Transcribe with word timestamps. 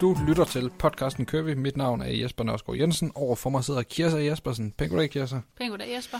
Du 0.00 0.16
lytter 0.26 0.44
til 0.44 0.70
podcasten 0.78 1.26
Kører 1.26 1.54
Mit 1.54 1.76
navn 1.76 2.00
er 2.02 2.10
Jesper 2.10 2.44
Nørsgaard 2.44 2.78
Jensen. 2.78 3.12
Over 3.14 3.36
for 3.36 3.50
mig 3.50 3.64
sidder 3.64 3.82
Kirsa 3.82 4.16
Jespersen. 4.16 4.72
Pæn 4.78 4.88
goddag, 4.88 5.10
Kirsa. 5.10 5.36
Pæn 5.60 5.70
goddag, 5.70 5.94
Jesper. 5.96 6.18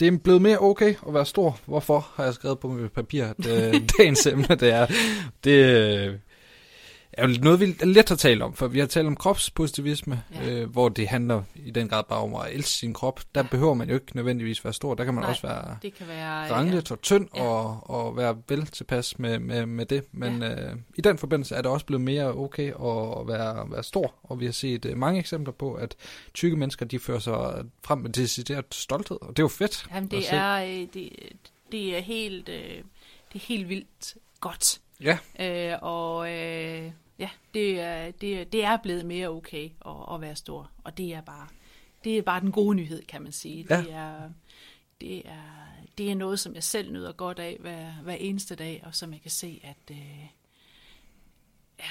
Det 0.00 0.08
er 0.08 0.18
blevet 0.18 0.42
mere 0.42 0.58
okay 0.58 0.94
at 1.06 1.14
være 1.14 1.26
stor. 1.26 1.58
Hvorfor 1.64 2.08
har 2.14 2.24
jeg 2.24 2.34
skrevet 2.34 2.58
på 2.58 2.68
mit 2.68 2.92
papir, 2.92 3.24
at 3.24 3.46
øh, 3.46 3.80
dagens 3.98 4.26
emne 4.26 4.46
det 4.48 4.72
er... 4.72 4.86
Det, 5.44 5.50
øh, 5.50 6.14
er 7.16 7.28
jo 7.28 7.34
noget, 7.42 7.60
vi 7.60 7.66
let 7.66 8.10
at 8.10 8.18
tale 8.18 8.44
om, 8.44 8.54
for 8.54 8.68
vi 8.68 8.78
har 8.78 8.86
talt 8.86 9.06
om 9.06 9.16
kropspositivisme, 9.16 10.22
ja. 10.34 10.50
øh, 10.50 10.70
hvor 10.70 10.88
det 10.88 11.08
handler 11.08 11.42
i 11.54 11.70
den 11.70 11.88
grad 11.88 12.04
bare 12.08 12.20
om 12.20 12.34
at 12.34 12.52
elske 12.52 12.70
sin 12.70 12.94
krop. 12.94 13.20
Der 13.34 13.42
ja. 13.42 13.48
behøver 13.50 13.74
man 13.74 13.88
jo 13.88 13.94
ikke 13.94 14.16
nødvendigvis 14.16 14.64
være 14.64 14.72
stor, 14.72 14.94
der 14.94 15.04
kan 15.04 15.14
man 15.14 15.22
Nej, 15.22 15.30
også 15.30 15.46
være, 15.46 15.76
det 15.82 15.94
kan 15.94 16.08
være 16.08 16.52
ranglet 16.52 16.90
ja. 16.90 16.94
og 16.94 17.02
tynd 17.02 17.28
ja. 17.36 17.42
og, 17.42 17.90
og 17.90 18.16
være 18.16 18.36
vel 18.48 18.66
tilpas 18.66 19.18
med, 19.18 19.38
med, 19.38 19.66
med 19.66 19.86
det. 19.86 20.04
Men 20.12 20.42
ja. 20.42 20.70
øh, 20.70 20.76
i 20.94 21.00
den 21.00 21.18
forbindelse 21.18 21.54
er 21.54 21.62
det 21.62 21.70
også 21.70 21.86
blevet 21.86 22.04
mere 22.04 22.34
okay 22.34 22.68
at 22.68 23.28
være, 23.28 23.70
være 23.70 23.82
stor, 23.82 24.14
og 24.22 24.40
vi 24.40 24.44
har 24.44 24.52
set 24.52 24.84
øh, 24.84 24.96
mange 24.96 25.20
eksempler 25.20 25.52
på, 25.52 25.74
at 25.74 25.94
tykke 26.34 26.56
mennesker, 26.56 26.86
de 26.86 26.98
fører 26.98 27.18
sig 27.18 27.64
frem 27.84 27.98
med 27.98 28.10
decideret 28.10 28.64
stolthed, 28.72 29.18
og 29.20 29.28
det 29.28 29.38
er 29.38 29.44
jo 29.44 29.48
fedt 29.48 29.86
Jamen, 29.94 30.10
det, 30.10 30.34
er, 30.34 30.54
øh, 30.54 30.86
det, 30.94 31.12
det 31.72 31.96
er 31.96 32.00
helt, 32.00 32.48
øh, 32.48 32.82
det 33.32 33.34
er 33.34 33.46
helt 33.46 33.68
vildt 33.68 34.16
godt. 34.40 34.80
Ja. 35.00 35.18
Øh, 35.40 35.78
og... 35.82 36.32
Øh, 36.32 36.90
ja, 37.18 37.30
det 37.54 37.80
er, 37.80 38.10
det, 38.10 38.52
det 38.52 38.64
er 38.64 38.76
blevet 38.76 39.06
mere 39.06 39.28
okay 39.28 39.70
at, 39.86 40.14
at 40.14 40.20
være 40.20 40.36
stor, 40.36 40.70
og 40.84 40.98
det 40.98 41.14
er 41.14 41.20
bare 41.20 41.48
det 42.04 42.18
er 42.18 42.22
bare 42.22 42.40
den 42.40 42.52
gode 42.52 42.76
nyhed, 42.76 43.02
kan 43.02 43.22
man 43.22 43.32
sige. 43.32 43.66
Ja. 43.70 43.82
Det 43.82 43.92
er 43.92 44.30
det 45.00 45.28
er 45.28 45.66
det 45.98 46.10
er 46.10 46.14
noget, 46.14 46.40
som 46.40 46.54
jeg 46.54 46.62
selv 46.62 46.92
nyder 46.92 47.12
godt 47.12 47.38
af 47.38 47.56
hver, 47.60 47.92
hver 47.92 48.14
eneste 48.14 48.54
dag, 48.54 48.82
og 48.86 48.94
som 48.94 49.12
jeg 49.12 49.20
kan 49.22 49.30
se, 49.30 49.60
at 49.64 49.90
øh, 49.90 50.26
ja, 51.78 51.90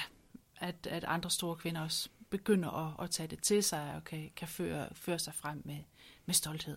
at, 0.56 0.86
at 0.90 1.04
andre 1.04 1.30
store 1.30 1.56
kvinder 1.56 1.80
også 1.80 2.08
begynder 2.30 2.70
at, 2.70 3.04
at 3.04 3.10
tage 3.10 3.26
det 3.26 3.42
til 3.42 3.62
sig 3.62 3.92
og 3.96 4.04
kan, 4.04 4.30
kan 4.36 4.48
føre, 4.48 4.88
føre 4.94 5.18
sig 5.18 5.34
frem 5.34 5.62
med, 5.64 5.78
med 6.26 6.34
stolthed. 6.34 6.76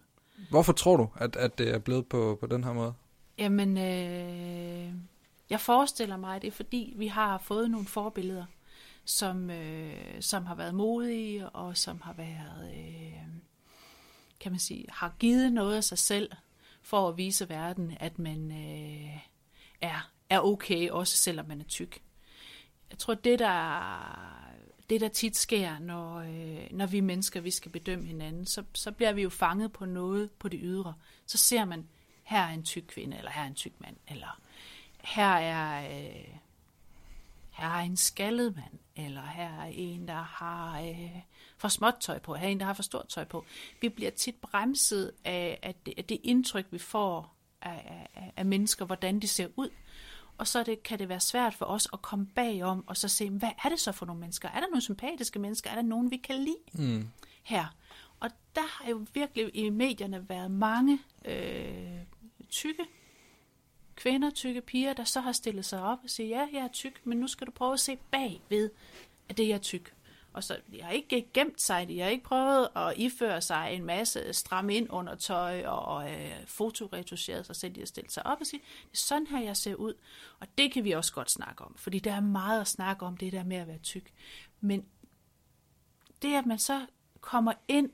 Hvorfor 0.50 0.74
tror 0.74 0.98
du, 0.98 1.10
at, 1.16 1.36
at 1.36 1.58
det 1.58 1.70
er 1.70 1.80
blevet 1.80 2.08
på, 2.08 2.38
på 2.40 2.48
den 2.48 2.64
her 2.64 2.74
måde? 2.74 2.94
Jamen, 3.38 3.78
øh, 3.78 4.94
jeg 5.50 5.60
forestiller 5.60 6.18
mig, 6.18 6.36
at 6.36 6.42
det 6.42 6.48
er 6.48 6.52
fordi, 6.52 6.94
vi 6.98 7.08
har 7.08 7.38
fået 7.38 7.72
nogle 7.72 7.88
forbilleder, 7.88 8.46
som, 9.06 9.50
øh, 9.50 10.22
som 10.22 10.46
har 10.46 10.56
været 10.56 10.76
modige, 10.76 11.50
og 11.50 11.78
som 11.78 12.02
har 12.02 12.14
været, 12.14 12.74
øh, 12.74 13.24
kan 14.40 14.52
man 14.52 14.60
sige, 14.60 14.86
har 14.90 15.14
givet 15.20 15.54
noget 15.54 15.76
af 15.76 15.84
sig 15.84 15.98
selv, 15.98 16.32
for 16.82 17.10
at 17.10 17.18
vise 17.18 17.50
verden, 17.50 17.98
at 18.00 18.20
man 18.20 18.52
øh, 18.52 19.18
er, 19.82 20.12
er 20.30 20.40
okay, 20.40 20.90
også 20.90 21.18
selvom 21.18 21.46
man 21.46 21.62
er 21.62 21.66
tyk. 21.66 22.02
Jeg 22.90 22.98
tror, 22.98 23.14
det 23.14 23.40
der, 23.40 24.50
det 24.90 25.02
der 25.02 25.08
tit 25.08 25.38
sker, 25.38 25.80
når, 25.80 26.18
øh, 26.18 26.68
når 26.72 26.86
vi 26.86 27.00
mennesker 27.00 27.42
vi 27.42 27.52
skal 27.52 27.72
bedømme 27.72 28.06
hinanden, 28.06 28.46
så, 28.46 28.64
så 28.74 28.92
bliver 28.92 29.14
vi 29.14 29.22
jo 29.22 29.30
fanget 29.30 29.72
på 29.72 29.86
noget 29.86 30.32
på 30.32 30.48
det 30.48 30.60
ydre. 30.64 30.94
Så 31.26 31.38
ser 31.38 31.66
man, 31.66 31.88
her 32.24 32.42
er 32.42 32.54
en 32.54 32.64
tyk 32.64 32.84
kvinde, 32.88 33.18
eller 33.18 33.32
her 33.32 33.42
er 33.42 33.48
en 33.48 33.56
tyk 33.56 33.74
mand, 33.80 33.96
eller 34.08 34.42
her 35.10 35.36
er, 35.36 35.90
øh, 36.00 36.36
her 37.52 37.68
er 37.68 37.80
en 37.82 37.98
skaldet 37.98 38.56
mand, 38.56 39.06
eller 39.06 39.26
her 39.26 39.62
er 39.62 39.72
en, 39.74 40.08
der 40.08 40.22
har 40.22 40.82
øh, 40.82 41.22
for 41.58 41.68
småt 41.68 41.96
tøj 42.00 42.20
på, 42.20 42.36
her 42.36 42.48
er 42.48 42.52
en, 42.52 42.60
der 42.60 42.66
har 42.66 42.74
for 42.74 42.84
stort 42.84 43.08
tøj 43.08 43.24
på. 43.24 43.46
Vi 43.82 43.90
bliver 43.90 44.12
tit 44.12 44.36
bremset 44.36 45.12
af, 45.26 45.60
af, 45.62 45.76
det, 45.86 45.94
af 45.98 46.06
det 46.06 46.20
indtryk, 46.24 46.66
vi 46.72 46.78
får 46.78 47.36
af, 47.62 48.08
af, 48.16 48.34
af 48.38 48.46
mennesker, 48.46 48.86
hvordan 48.86 49.20
de 49.20 49.28
ser 49.28 49.48
ud. 49.56 49.70
Og 50.38 50.48
så 50.48 50.64
det, 50.64 50.84
kan 50.84 51.00
det 51.00 51.10
være 51.10 51.20
svært 51.20 51.54
for 51.54 51.66
os 51.66 51.88
at 51.94 52.02
komme 52.02 52.26
bagom 52.26 52.84
og 52.88 52.98
så 52.98 53.08
se, 53.08 53.30
hvad 53.30 53.52
er 53.64 53.70
det 53.70 53.80
så 53.80 53.92
for 53.92 54.06
nogle 54.06 54.20
mennesker? 54.20 54.50
Er 54.50 54.60
der 54.60 54.68
nogle 54.68 54.82
sympatiske 54.82 55.40
mennesker? 55.40 55.70
Er 55.70 55.76
der 55.76 55.82
nogen, 55.82 56.12
vi 56.12 56.18
kan 56.18 56.36
lide 56.36 56.58
mm. 56.74 57.10
her? 57.44 57.76
Og 58.20 58.30
der 58.56 58.68
har 58.68 58.90
jo 58.90 59.06
virkelig 59.14 59.52
i 59.54 59.70
medierne 59.70 60.30
været 60.30 60.52
mange 60.52 61.00
øh, 61.26 62.00
tykke 62.50 62.86
kvinder, 64.00 64.30
tykke 64.30 64.62
piger, 64.62 64.94
der 64.94 65.04
så 65.04 65.20
har 65.20 65.32
stillet 65.32 65.66
sig 65.66 65.82
op 65.84 66.00
og 66.04 66.10
siger, 66.10 66.28
ja, 66.28 66.48
jeg 66.54 66.64
er 66.64 66.68
tyk, 66.68 67.02
men 67.04 67.18
nu 67.18 67.28
skal 67.28 67.48
du 67.48 67.52
prøve 67.52 67.74
at 67.74 67.80
se 67.80 67.98
bag 68.12 68.42
ved, 68.50 68.70
at 69.30 69.38
det 69.38 69.54
er 69.54 69.58
tyk. 69.58 69.94
Og 70.34 70.44
så 70.44 70.58
jeg 70.74 70.86
har 70.86 70.92
ikke 70.92 71.30
gemt 71.34 71.62
sig, 71.62 71.88
de 71.88 72.00
har 72.00 72.08
ikke 72.10 72.24
prøvet 72.24 72.68
at 72.76 72.94
iføre 72.98 73.42
sig 73.42 73.70
en 73.74 73.86
masse 73.86 74.34
stram 74.34 74.70
ind 74.70 74.88
under 74.90 75.16
tøj 75.16 75.66
og 75.66 76.12
øh, 76.12 76.32
fotoretuscheret 76.46 77.46
sig 77.46 77.56
selv. 77.56 77.76
De 77.76 77.80
har 77.80 77.86
stillet 77.86 78.12
sig 78.12 78.26
op 78.26 78.42
og 78.42 78.48
sige, 78.48 78.60
det 78.60 78.94
er 78.94 78.98
sådan 78.98 79.28
her, 79.28 79.40
jeg 79.40 79.58
ser 79.58 79.76
ud. 79.76 79.94
Og 80.40 80.48
det 80.58 80.72
kan 80.74 80.84
vi 80.84 80.92
også 80.92 81.14
godt 81.14 81.32
snakke 81.32 81.64
om, 81.64 81.76
fordi 81.78 82.00
der 82.00 82.14
er 82.14 82.20
meget 82.20 82.62
at 82.62 82.68
snakke 82.68 83.06
om, 83.06 83.18
det 83.18 83.34
der 83.34 83.44
med 83.44 83.58
at 83.58 83.68
være 83.68 83.78
tyk. 83.78 84.14
Men 84.62 84.86
det, 86.22 86.36
at 86.36 86.46
man 86.46 86.60
så 86.60 86.86
kommer 87.22 87.54
ind 87.68 87.92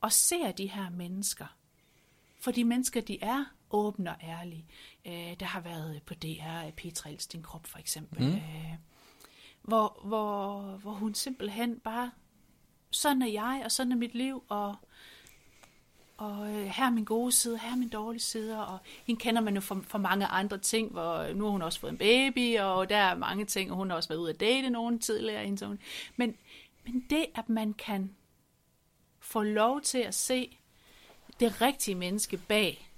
og 0.00 0.12
ser 0.12 0.52
de 0.52 0.66
her 0.66 0.90
mennesker, 0.90 1.56
for 2.40 2.50
de 2.50 2.64
mennesker, 2.64 3.00
de 3.00 3.22
er 3.22 3.44
åben 3.70 4.06
og 4.06 4.16
ærlig. 4.22 4.66
Øh, 5.06 5.40
der 5.40 5.46
har 5.46 5.60
været 5.60 6.02
på 6.06 6.14
DR 6.14 6.70
Petra 6.76 7.10
Din 7.32 7.42
Krop 7.42 7.66
for 7.66 7.78
eksempel, 7.78 8.22
mm. 8.22 8.34
øh, 8.34 8.74
hvor, 9.62 10.00
hvor, 10.04 10.60
hvor 10.60 10.92
hun 10.92 11.14
simpelthen 11.14 11.80
bare, 11.80 12.10
sådan 12.90 13.22
er 13.22 13.26
jeg, 13.26 13.62
og 13.64 13.72
sådan 13.72 13.92
er 13.92 13.96
mit 13.96 14.14
liv, 14.14 14.44
og, 14.48 14.76
og 16.16 16.50
øh, 16.50 16.66
her 16.66 16.86
er 16.86 16.90
min 16.90 17.04
gode 17.04 17.32
side, 17.32 17.58
her 17.58 17.72
er 17.72 17.76
min 17.76 17.88
dårlige 17.88 18.20
side, 18.20 18.66
og 18.66 18.78
hende 19.06 19.20
kender 19.20 19.42
man 19.42 19.54
jo 19.54 19.60
for, 19.60 19.82
for 19.86 19.98
mange 19.98 20.26
andre 20.26 20.58
ting, 20.58 20.90
hvor 20.90 21.32
nu 21.32 21.44
har 21.44 21.50
hun 21.50 21.62
også 21.62 21.80
fået 21.80 21.90
en 21.90 21.98
baby, 21.98 22.58
og 22.58 22.88
der 22.88 22.96
er 22.96 23.16
mange 23.16 23.44
ting, 23.44 23.70
og 23.70 23.76
hun 23.76 23.90
har 23.90 23.96
også 23.96 24.08
været 24.08 24.20
ude 24.20 24.30
at 24.30 24.40
date 24.40 24.70
nogen 24.70 24.98
tidligere. 24.98 25.78
Men, 26.16 26.36
men 26.84 27.06
det, 27.10 27.26
at 27.34 27.48
man 27.48 27.72
kan 27.72 28.14
få 29.20 29.42
lov 29.42 29.80
til 29.80 29.98
at 29.98 30.14
se 30.14 30.58
det 31.40 31.60
rigtige 31.62 31.94
menneske 31.94 32.36
bag 32.36 32.89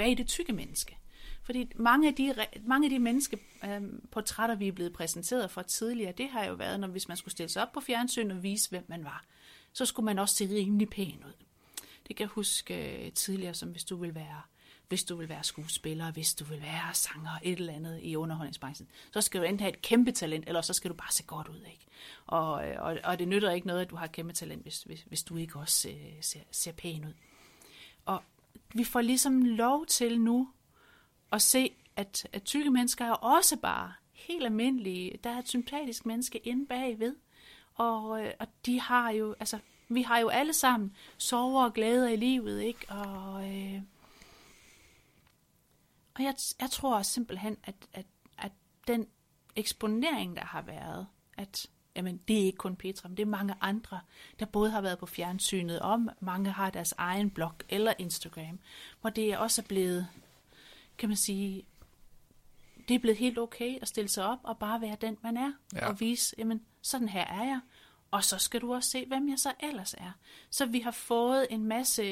bag 0.00 0.18
det 0.18 0.26
tykke 0.26 0.52
menneske. 0.52 0.96
Fordi 1.42 1.72
mange 1.76 2.08
af 2.08 2.14
de, 2.14 2.34
mange 2.66 2.86
af 2.86 2.90
de 2.90 2.98
menneskeportrætter, 2.98 4.56
øh, 4.56 4.60
vi 4.60 4.68
er 4.68 4.72
blevet 4.72 4.92
præsenteret 4.92 5.50
for 5.50 5.62
tidligere, 5.62 6.12
det 6.12 6.28
har 6.28 6.44
jo 6.44 6.54
været, 6.54 6.80
når 6.80 6.88
hvis 6.88 7.08
man 7.08 7.16
skulle 7.16 7.32
stille 7.32 7.48
sig 7.48 7.62
op 7.62 7.72
på 7.72 7.80
fjernsyn 7.80 8.30
og 8.30 8.42
vise, 8.42 8.70
hvem 8.70 8.84
man 8.88 9.04
var, 9.04 9.24
så 9.72 9.86
skulle 9.86 10.04
man 10.04 10.18
også 10.18 10.34
se 10.34 10.44
rimelig 10.44 10.90
pæn 10.90 11.24
ud. 11.26 11.32
Det 12.08 12.16
kan 12.16 12.24
jeg 12.24 12.28
huske 12.28 13.04
øh, 13.06 13.12
tidligere, 13.12 13.54
som 13.54 13.68
hvis 13.68 13.84
du 13.84 13.96
vil 13.96 14.14
være 14.14 14.42
hvis 14.88 15.04
du 15.04 15.16
vil 15.16 15.28
være 15.28 15.44
skuespiller, 15.44 16.12
hvis 16.12 16.34
du 16.34 16.44
vil 16.44 16.62
være 16.62 16.94
sanger, 16.94 17.30
et 17.42 17.58
eller 17.58 17.72
andet 17.72 18.00
i 18.02 18.16
underholdningsbranchen, 18.16 18.88
så 19.12 19.20
skal 19.20 19.40
du 19.40 19.46
enten 19.46 19.60
have 19.60 19.72
et 19.72 19.82
kæmpe 19.82 20.12
talent, 20.12 20.44
eller 20.48 20.60
så 20.60 20.72
skal 20.72 20.90
du 20.90 20.94
bare 20.94 21.12
se 21.12 21.22
godt 21.22 21.48
ud. 21.48 21.60
Ikke? 21.66 21.86
Og, 22.26 22.68
øh, 22.68 22.76
og, 22.78 22.98
og 23.04 23.18
det 23.18 23.28
nytter 23.28 23.50
ikke 23.50 23.66
noget, 23.66 23.80
at 23.80 23.90
du 23.90 23.96
har 23.96 24.04
et 24.04 24.12
kæmpe 24.12 24.32
talent, 24.32 24.62
hvis, 24.62 24.82
hvis, 24.82 25.04
hvis 25.08 25.22
du 25.22 25.36
ikke 25.36 25.58
også 25.58 25.88
øh, 25.88 26.12
ser, 26.20 26.40
ser 26.50 26.72
pæn 26.72 27.04
ud. 27.04 27.12
Vi 28.74 28.84
får 28.84 29.00
ligesom 29.00 29.42
lov 29.42 29.86
til 29.86 30.20
nu 30.20 30.48
at 31.32 31.42
se, 31.42 31.74
at, 31.96 32.28
at 32.32 32.42
tykke 32.42 32.70
mennesker 32.70 33.04
er 33.04 33.12
også 33.12 33.56
bare 33.56 33.92
helt 34.12 34.44
almindelige. 34.44 35.18
Der 35.24 35.30
er 35.30 35.38
et 35.38 35.48
sympatisk 35.48 36.06
menneske 36.06 36.38
inde 36.38 36.66
bagved. 36.66 37.16
Og, 37.74 38.24
øh, 38.24 38.32
og 38.40 38.46
de 38.66 38.80
har 38.80 39.10
jo, 39.10 39.34
altså, 39.40 39.58
vi 39.88 40.02
har 40.02 40.18
jo 40.18 40.28
alle 40.28 40.52
sammen 40.52 40.96
sorger 41.18 41.64
og 41.64 41.74
glæder 41.74 42.08
i 42.08 42.16
livet, 42.16 42.62
ikke? 42.62 42.86
Og, 42.88 43.48
øh, 43.48 43.82
og 46.14 46.22
jeg, 46.22 46.34
jeg 46.60 46.70
tror 46.70 47.02
simpelthen, 47.02 47.56
at, 47.64 47.74
at, 47.92 48.06
at 48.38 48.52
den 48.86 49.06
eksponering, 49.56 50.36
der 50.36 50.44
har 50.44 50.62
været, 50.62 51.06
at 51.36 51.66
jamen 51.96 52.20
det 52.28 52.40
er 52.40 52.44
ikke 52.44 52.58
kun 52.58 52.76
Petra, 52.76 53.08
men 53.08 53.16
det 53.16 53.22
er 53.22 53.26
mange 53.26 53.54
andre, 53.60 54.00
der 54.38 54.46
både 54.46 54.70
har 54.70 54.80
været 54.80 54.98
på 54.98 55.06
fjernsynet 55.06 55.80
om, 55.80 56.10
mange 56.20 56.50
har 56.50 56.70
deres 56.70 56.94
egen 56.98 57.30
blog 57.30 57.52
eller 57.68 57.94
Instagram, 57.98 58.58
hvor 59.00 59.10
det 59.10 59.32
er 59.32 59.38
også 59.38 59.62
blevet, 59.62 60.08
kan 60.98 61.08
man 61.08 61.16
sige, 61.16 61.64
det 62.88 62.94
er 62.94 62.98
blevet 62.98 63.18
helt 63.18 63.38
okay 63.38 63.78
at 63.82 63.88
stille 63.88 64.08
sig 64.08 64.26
op 64.26 64.38
og 64.42 64.58
bare 64.58 64.80
være 64.80 64.96
den, 65.00 65.18
man 65.22 65.36
er, 65.36 65.52
ja. 65.74 65.88
og 65.88 66.00
vise, 66.00 66.34
jamen 66.38 66.62
sådan 66.82 67.08
her 67.08 67.24
er 67.26 67.44
jeg, 67.44 67.60
og 68.10 68.24
så 68.24 68.38
skal 68.38 68.60
du 68.60 68.74
også 68.74 68.90
se, 68.90 69.06
hvem 69.06 69.28
jeg 69.28 69.38
så 69.38 69.52
ellers 69.60 69.94
er. 69.94 70.12
Så 70.50 70.66
vi 70.66 70.80
har 70.80 70.90
fået 70.90 71.46
en 71.50 71.64
masse, 71.64 72.02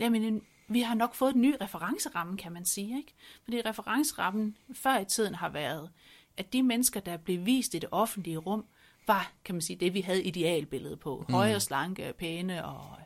jamen 0.00 0.22
en, 0.22 0.42
vi 0.68 0.80
har 0.80 0.94
nok 0.94 1.14
fået 1.14 1.34
en 1.34 1.40
ny 1.40 1.54
referenceramme, 1.60 2.36
kan 2.36 2.52
man 2.52 2.64
sige, 2.64 2.96
ikke? 2.96 3.14
Fordi 3.44 3.60
referencerammen 3.60 4.56
før 4.74 4.98
i 4.98 5.04
tiden 5.04 5.34
har 5.34 5.48
været, 5.48 5.90
at 6.36 6.52
de 6.52 6.62
mennesker, 6.62 7.00
der 7.00 7.16
blev 7.16 7.46
vist 7.46 7.74
i 7.74 7.78
det 7.78 7.88
offentlige 7.90 8.36
rum, 8.36 8.64
var, 9.06 9.32
kan 9.44 9.54
man 9.54 9.62
sige, 9.62 9.76
det 9.76 9.94
vi 9.94 10.00
havde 10.00 10.22
idealbilledet 10.22 11.00
på. 11.00 11.24
Mm. 11.28 11.34
Høje, 11.34 11.60
slanke, 11.60 12.12
pæne 12.18 12.64
og, 12.64 12.98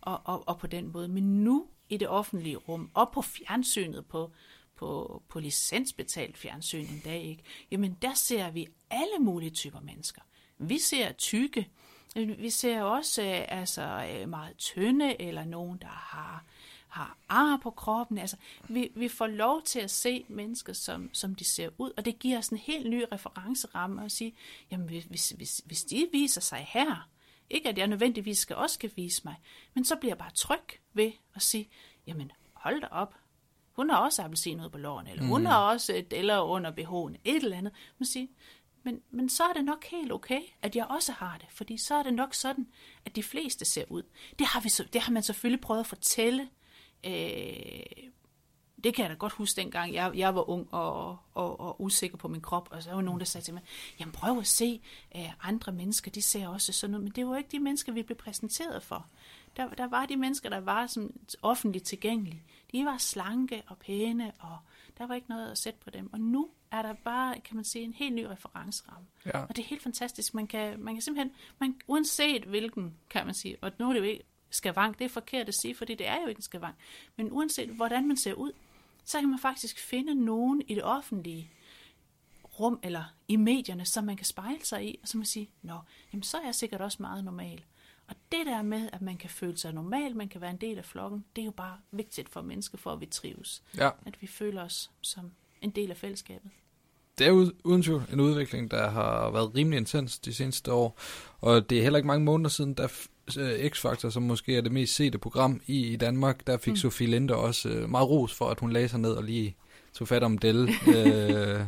og, 0.00 0.20
og, 0.24 0.48
og 0.48 0.58
på 0.58 0.66
den 0.66 0.92
måde. 0.92 1.08
Men 1.08 1.44
nu 1.44 1.66
i 1.88 1.96
det 1.96 2.08
offentlige 2.08 2.56
rum, 2.56 2.90
og 2.94 3.10
på 3.12 3.22
fjernsynet, 3.22 4.06
på, 4.06 4.32
på, 4.76 5.22
på 5.28 5.40
licensbetalt 5.40 6.38
fjernsyn 6.38 6.86
en 6.86 7.00
dag, 7.04 7.22
ikke? 7.22 7.42
jamen 7.70 7.96
der 8.02 8.14
ser 8.14 8.50
vi 8.50 8.68
alle 8.90 9.18
mulige 9.20 9.50
typer 9.50 9.80
mennesker. 9.80 10.22
Vi 10.58 10.78
ser 10.78 11.12
tykke, 11.12 11.68
Vi 12.14 12.50
ser 12.50 12.82
også 12.82 13.22
øh, 13.22 13.58
altså, 13.60 14.08
øh, 14.10 14.28
meget 14.28 14.56
tynde, 14.56 15.22
eller 15.22 15.44
nogen, 15.44 15.78
der 15.78 15.86
har, 15.86 16.44
har 16.94 17.18
ar 17.28 17.56
på 17.62 17.70
kroppen. 17.70 18.18
Altså, 18.18 18.36
vi, 18.68 18.90
vi 18.96 19.08
får 19.08 19.26
lov 19.26 19.62
til 19.62 19.78
at 19.80 19.90
se 19.90 20.24
mennesker, 20.28 20.72
som, 20.72 21.10
som 21.12 21.34
de 21.34 21.44
ser 21.44 21.68
ud, 21.78 21.90
og 21.96 22.04
det 22.04 22.18
giver 22.18 22.38
os 22.38 22.48
en 22.48 22.58
helt 22.58 22.90
ny 22.90 23.04
referenceramme 23.12 24.04
at 24.04 24.12
sige, 24.12 24.34
jamen 24.70 24.86
hvis, 24.88 25.30
hvis, 25.30 25.62
hvis 25.66 25.84
de 25.84 26.08
viser 26.12 26.40
sig 26.40 26.66
her, 26.70 27.08
ikke 27.50 27.68
at 27.68 27.78
jeg 27.78 27.86
nødvendigvis 27.86 28.38
skal 28.38 28.56
også 28.56 28.74
skal 28.74 28.92
vise 28.96 29.22
mig, 29.24 29.34
men 29.74 29.84
så 29.84 29.96
bliver 29.96 30.10
jeg 30.10 30.18
bare 30.18 30.30
tryg 30.34 30.80
ved 30.92 31.12
at 31.34 31.42
sige, 31.42 31.68
jamen 32.06 32.32
hold 32.52 32.80
da 32.80 32.86
op, 32.90 33.14
hun 33.72 33.90
har 33.90 33.96
også 33.96 34.22
appelsin 34.22 34.60
ud 34.60 34.68
på 34.68 34.78
låren, 34.78 35.06
eller 35.06 35.22
mm. 35.22 35.28
hun 35.28 35.46
har 35.46 35.58
også 35.58 35.92
et 35.94 36.12
eller 36.12 36.40
under 36.40 36.70
BH'en, 36.70 37.20
et 37.24 37.42
eller 37.44 37.56
andet. 37.56 37.72
Man 37.98 38.06
siger, 38.06 38.26
men, 38.82 39.00
men 39.10 39.28
så 39.28 39.42
er 39.44 39.52
det 39.52 39.64
nok 39.64 39.84
helt 39.84 40.12
okay, 40.12 40.40
at 40.62 40.76
jeg 40.76 40.86
også 40.86 41.12
har 41.12 41.38
det, 41.38 41.46
fordi 41.50 41.76
så 41.76 41.94
er 41.94 42.02
det 42.02 42.14
nok 42.14 42.34
sådan, 42.34 42.66
at 43.04 43.16
de 43.16 43.22
fleste 43.22 43.64
ser 43.64 43.84
ud. 43.88 44.02
Det 44.38 44.46
har, 44.46 44.60
vi, 44.60 44.68
så- 44.68 44.88
det 44.92 45.00
har 45.00 45.12
man 45.12 45.22
selvfølgelig 45.22 45.60
prøvet 45.60 45.80
at 45.80 45.86
fortælle. 45.86 46.48
Øh, 47.06 48.10
det 48.84 48.94
kan 48.94 49.02
jeg 49.02 49.10
da 49.10 49.14
godt 49.14 49.32
huske 49.32 49.60
dengang, 49.60 49.94
jeg, 49.94 50.12
jeg 50.14 50.34
var 50.34 50.50
ung 50.50 50.68
og, 50.70 51.18
og, 51.34 51.60
og 51.60 51.82
usikker 51.82 52.16
på 52.16 52.28
min 52.28 52.40
krop, 52.40 52.68
og 52.72 52.82
så 52.82 52.90
var 52.90 53.00
nogen, 53.00 53.20
der 53.20 53.26
sagde 53.26 53.44
til 53.44 53.54
mig, 53.54 53.62
jamen 54.00 54.12
prøv 54.12 54.38
at 54.38 54.46
se, 54.46 54.80
øh, 55.16 55.48
andre 55.48 55.72
mennesker, 55.72 56.10
de 56.10 56.22
ser 56.22 56.48
også 56.48 56.72
sådan 56.72 56.96
ud, 56.96 57.00
men 57.00 57.12
det 57.12 57.26
var 57.26 57.36
ikke 57.36 57.50
de 57.52 57.58
mennesker, 57.58 57.92
vi 57.92 58.02
blev 58.02 58.16
præsenteret 58.16 58.82
for. 58.82 59.06
Der, 59.56 59.68
der 59.68 59.86
var 59.86 60.06
de 60.06 60.16
mennesker, 60.16 60.48
der 60.48 60.60
var 60.60 60.86
som 60.86 61.10
offentligt 61.42 61.84
tilgængelige. 61.84 62.42
De 62.72 62.84
var 62.84 62.98
slanke 62.98 63.62
og 63.66 63.78
pæne, 63.78 64.32
og 64.38 64.58
der 64.98 65.06
var 65.06 65.14
ikke 65.14 65.28
noget 65.28 65.50
at 65.50 65.58
sætte 65.58 65.78
på 65.84 65.90
dem. 65.90 66.12
Og 66.12 66.20
nu 66.20 66.48
er 66.70 66.82
der 66.82 66.94
bare, 67.04 67.40
kan 67.40 67.56
man 67.56 67.64
sige, 67.64 67.84
en 67.84 67.92
helt 67.92 68.14
ny 68.14 68.24
referenceramme. 68.24 69.06
Ja. 69.26 69.40
Og 69.40 69.56
det 69.56 69.62
er 69.62 69.66
helt 69.66 69.82
fantastisk. 69.82 70.34
Man 70.34 70.46
kan, 70.46 70.80
man 70.80 70.94
kan 70.94 71.02
simpelthen, 71.02 71.34
man, 71.60 71.80
uanset 71.86 72.44
hvilken, 72.44 72.94
kan 73.10 73.26
man 73.26 73.34
sige, 73.34 73.56
og 73.60 73.72
nu 73.78 73.88
er 73.88 73.92
det 73.92 74.00
jo 74.00 74.04
ikke 74.04 74.24
skavang, 74.54 74.98
det 74.98 75.04
er 75.04 75.08
forkert 75.08 75.48
at 75.48 75.54
sige, 75.54 75.74
fordi 75.74 75.94
det 75.94 76.08
er 76.08 76.20
jo 76.22 76.26
ikke 76.26 76.38
en 76.38 76.42
skavang, 76.42 76.74
men 77.16 77.32
uanset 77.32 77.68
hvordan 77.68 78.08
man 78.08 78.16
ser 78.16 78.34
ud, 78.34 78.52
så 79.04 79.20
kan 79.20 79.28
man 79.28 79.38
faktisk 79.38 79.78
finde 79.78 80.14
nogen 80.14 80.62
i 80.68 80.74
det 80.74 80.84
offentlige 80.84 81.50
rum 82.60 82.78
eller 82.82 83.04
i 83.28 83.36
medierne, 83.36 83.86
som 83.86 84.04
man 84.04 84.16
kan 84.16 84.26
spejle 84.26 84.64
sig 84.64 84.88
i, 84.88 84.98
og 85.02 85.08
så 85.08 85.18
man 85.18 85.26
sige, 85.26 85.50
nå, 85.62 85.78
jamen 86.12 86.22
så 86.22 86.36
er 86.36 86.44
jeg 86.44 86.54
sikkert 86.54 86.80
også 86.80 86.98
meget 87.00 87.24
normal. 87.24 87.64
Og 88.08 88.14
det 88.32 88.46
der 88.46 88.62
med, 88.62 88.88
at 88.92 89.02
man 89.02 89.16
kan 89.16 89.30
føle 89.30 89.58
sig 89.58 89.72
normal, 89.72 90.16
man 90.16 90.28
kan 90.28 90.40
være 90.40 90.50
en 90.50 90.56
del 90.56 90.78
af 90.78 90.84
flokken, 90.84 91.24
det 91.36 91.42
er 91.42 91.46
jo 91.46 91.50
bare 91.50 91.78
vigtigt 91.90 92.28
for 92.28 92.42
mennesker, 92.42 92.78
for 92.78 92.92
at 92.92 93.00
vi 93.00 93.06
trives. 93.06 93.62
Ja. 93.76 93.90
At 94.06 94.22
vi 94.22 94.26
føler 94.26 94.62
os 94.64 94.90
som 95.00 95.30
en 95.60 95.70
del 95.70 95.90
af 95.90 95.96
fællesskabet. 95.96 96.50
Det 97.18 97.26
er 97.26 97.50
uden 97.64 97.82
tvivl 97.82 98.02
en 98.12 98.20
udvikling, 98.20 98.70
der 98.70 98.90
har 98.90 99.30
været 99.30 99.54
rimelig 99.54 99.76
intens 99.76 100.18
de 100.18 100.34
seneste 100.34 100.72
år, 100.72 100.98
og 101.40 101.70
det 101.70 101.78
er 101.78 101.82
heller 101.82 101.96
ikke 101.96 102.06
mange 102.06 102.24
måneder 102.24 102.50
siden, 102.50 102.74
der 102.74 103.08
øh, 103.38 103.70
X-Factor, 103.70 104.10
som 104.10 104.22
måske 104.22 104.56
er 104.56 104.60
det 104.60 104.72
mest 104.72 104.94
sete 104.94 105.18
program 105.18 105.60
i, 105.66 105.86
i 105.86 105.96
Danmark, 105.96 106.46
der 106.46 106.58
fik 106.58 106.72
mm. 106.72 106.76
Sofie 106.76 107.06
Linde 107.06 107.36
også 107.36 107.68
øh, 107.68 107.90
meget 107.90 108.08
ros 108.08 108.34
for, 108.34 108.44
at 108.50 108.60
hun 108.60 108.72
lagde 108.72 108.88
sig 108.88 109.00
ned 109.00 109.10
og 109.12 109.24
lige 109.24 109.56
tog 109.94 110.08
fat 110.08 110.22
om 110.22 110.38
Delle 110.38 110.72
øh, 110.96 111.60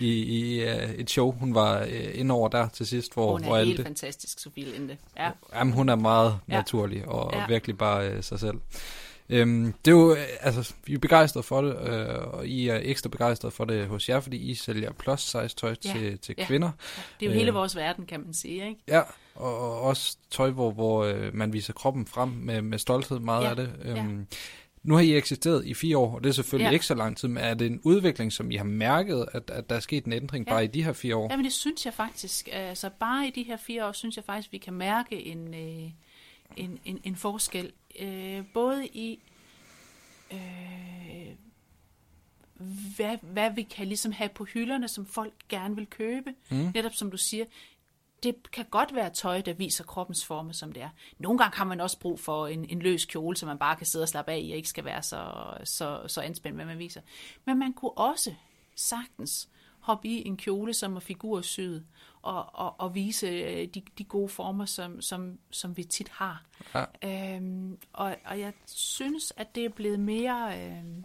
i, 0.00 0.10
i 0.22 0.60
øh, 0.64 0.90
et 0.90 1.10
show. 1.10 1.32
Hun 1.32 1.54
var 1.54 1.80
øh, 1.80 2.10
inde 2.14 2.34
over 2.34 2.48
der 2.48 2.68
til 2.68 2.86
sidst, 2.86 3.14
hvor, 3.14 3.32
Hun 3.32 3.44
hvor 3.44 3.54
er 3.54 3.58
alle 3.58 3.66
helt 3.66 3.78
det, 3.78 3.86
fantastisk, 3.86 4.38
Sofie 4.38 4.64
Linde. 4.64 4.96
Ja. 5.16 5.30
Jamen, 5.54 5.72
hun 5.72 5.88
er 5.88 5.96
meget 5.96 6.38
Ja. 6.48 6.56
naturlig 6.56 7.08
og, 7.08 7.30
Ja. 7.34 7.42
og 7.42 7.48
virkelig 7.48 7.78
bare 7.78 8.08
øh, 8.08 8.22
sig 8.22 8.40
selv. 8.40 8.56
Øhm, 9.28 9.72
det 9.84 9.90
er 9.90 9.94
jo, 9.96 10.12
øh, 10.12 10.18
altså, 10.40 10.74
vi 10.86 10.94
er 10.94 10.98
begejstrede 10.98 11.42
for 11.42 11.60
det, 11.60 11.88
øh, 11.88 12.28
og 12.34 12.46
I 12.46 12.68
er 12.68 12.78
ekstra 12.82 13.08
begejstrede 13.08 13.52
for 13.54 13.64
det 13.64 13.86
hos 13.86 14.08
jer, 14.08 14.20
fordi 14.20 14.36
I 14.36 14.54
sælger 14.54 14.92
plus 14.92 15.20
size 15.20 15.48
tøj 15.48 15.74
Ja. 15.84 15.92
til, 15.92 16.18
til 16.18 16.34
Ja. 16.38 16.46
kvinder. 16.46 16.70
Det 17.20 17.26
er 17.26 17.30
jo 17.30 17.32
Øh. 17.32 17.38
hele 17.38 17.50
vores 17.52 17.76
verden, 17.76 18.06
kan 18.06 18.20
man 18.20 18.34
sige. 18.34 18.68
Ikke? 18.68 18.80
Ja, 18.88 19.00
og, 19.34 19.58
og 19.58 19.80
også 19.80 20.16
tøj, 20.30 20.50
hvor, 20.50 20.70
hvor 20.70 21.04
øh, 21.04 21.34
man 21.34 21.52
viser 21.52 21.72
kroppen 21.72 22.06
frem 22.06 22.28
med, 22.28 22.62
med 22.62 22.78
stolthed, 22.78 23.18
meget 23.18 23.44
Ja. 23.44 23.50
af 23.50 23.56
det. 23.56 23.70
Øhm, 23.82 24.26
Nu 24.82 24.94
har 24.94 25.00
I 25.00 25.16
eksisteret 25.16 25.66
i 25.66 25.74
fire 25.74 25.98
år, 25.98 26.14
og 26.14 26.24
det 26.24 26.28
er 26.30 26.34
selvfølgelig 26.34 26.66
Ja. 26.68 26.72
ikke 26.72 26.86
så 26.86 26.94
lang 26.94 27.16
tid, 27.16 27.28
men 27.28 27.44
er 27.44 27.54
det 27.54 27.66
en 27.66 27.80
udvikling, 27.82 28.32
som 28.32 28.50
I 28.50 28.56
har 28.56 28.64
mærket, 28.64 29.26
at, 29.32 29.50
at 29.50 29.70
der 29.70 29.76
er 29.76 29.80
sket 29.80 30.04
en 30.04 30.12
ændring 30.12 30.46
Ja. 30.46 30.52
bare 30.52 30.64
i 30.64 30.66
de 30.66 30.84
her 30.84 30.92
fire 30.92 31.16
år? 31.16 31.28
Jamen 31.30 31.44
det 31.44 31.52
synes 31.52 31.84
jeg 31.86 31.94
faktisk. 31.94 32.48
Altså 32.52 32.90
bare 33.00 33.26
i 33.26 33.30
de 33.30 33.42
her 33.42 33.56
fire 33.56 33.86
år, 33.86 33.92
synes 33.92 34.16
jeg 34.16 34.24
faktisk, 34.24 34.52
vi 34.52 34.58
kan 34.58 34.72
mærke 34.74 35.26
en, 35.26 35.54
øh, 35.54 35.90
en, 36.56 36.78
en, 36.84 36.98
en 37.04 37.16
forskel. 37.16 37.72
Øh, 38.00 38.44
både 38.54 38.86
i, 38.86 39.18
øh, 40.32 41.34
hvad, 42.96 43.18
hvad 43.22 43.50
vi 43.50 43.62
kan 43.62 43.86
ligesom 43.86 44.12
have 44.12 44.28
på 44.28 44.44
hylderne, 44.44 44.88
som 44.88 45.06
folk 45.06 45.32
gerne 45.48 45.76
vil 45.76 45.86
købe. 45.86 46.34
Mm. 46.50 46.70
Netop 46.74 46.94
som 46.94 47.10
du 47.10 47.16
siger, 47.16 47.44
det 48.22 48.50
kan 48.50 48.64
godt 48.70 48.94
være 48.94 49.10
tøj, 49.10 49.40
der 49.40 49.52
viser 49.52 49.84
kroppens 49.84 50.26
forme, 50.26 50.54
som 50.54 50.72
det 50.72 50.82
er. 50.82 50.88
Nogle 51.18 51.38
gange 51.38 51.56
har 51.56 51.64
man 51.64 51.80
også 51.80 51.98
brug 51.98 52.20
for 52.20 52.46
en, 52.46 52.64
en 52.70 52.78
løs 52.78 53.04
kjole, 53.04 53.36
så 53.36 53.46
man 53.46 53.58
bare 53.58 53.76
kan 53.76 53.86
sidde 53.86 54.02
og 54.02 54.08
slappe 54.08 54.32
af 54.32 54.40
i, 54.42 54.50
og 54.50 54.56
ikke 54.56 54.68
skal 54.68 54.84
være 54.84 55.02
så, 55.02 55.32
så, 55.64 56.02
så 56.06 56.20
anspændt, 56.20 56.56
hvad 56.56 56.66
man 56.66 56.78
viser. 56.78 57.00
Men 57.44 57.58
man 57.58 57.72
kunne 57.72 57.90
også 57.90 58.34
sagtens 58.76 59.48
hoppe 59.80 60.08
i 60.08 60.26
en 60.26 60.36
kjole, 60.36 60.74
som 60.74 60.96
er 60.96 61.00
figursyet, 61.00 61.86
og, 62.24 62.54
og, 62.54 62.80
og 62.80 62.94
vise 62.94 63.26
øh, 63.26 63.68
de, 63.74 63.82
de 63.98 64.04
gode 64.04 64.28
former, 64.28 64.64
som, 64.64 65.00
som, 65.00 65.38
som 65.50 65.76
vi 65.76 65.84
tit 65.84 66.08
har. 66.08 66.44
Ja. 66.74 66.84
Øhm, 67.36 67.78
og, 67.92 68.16
og 68.24 68.40
jeg 68.40 68.52
synes, 68.66 69.32
at 69.36 69.54
det 69.54 69.64
er 69.64 69.68
blevet 69.68 70.00
mere... 70.00 70.60
Øhm, 70.60 71.04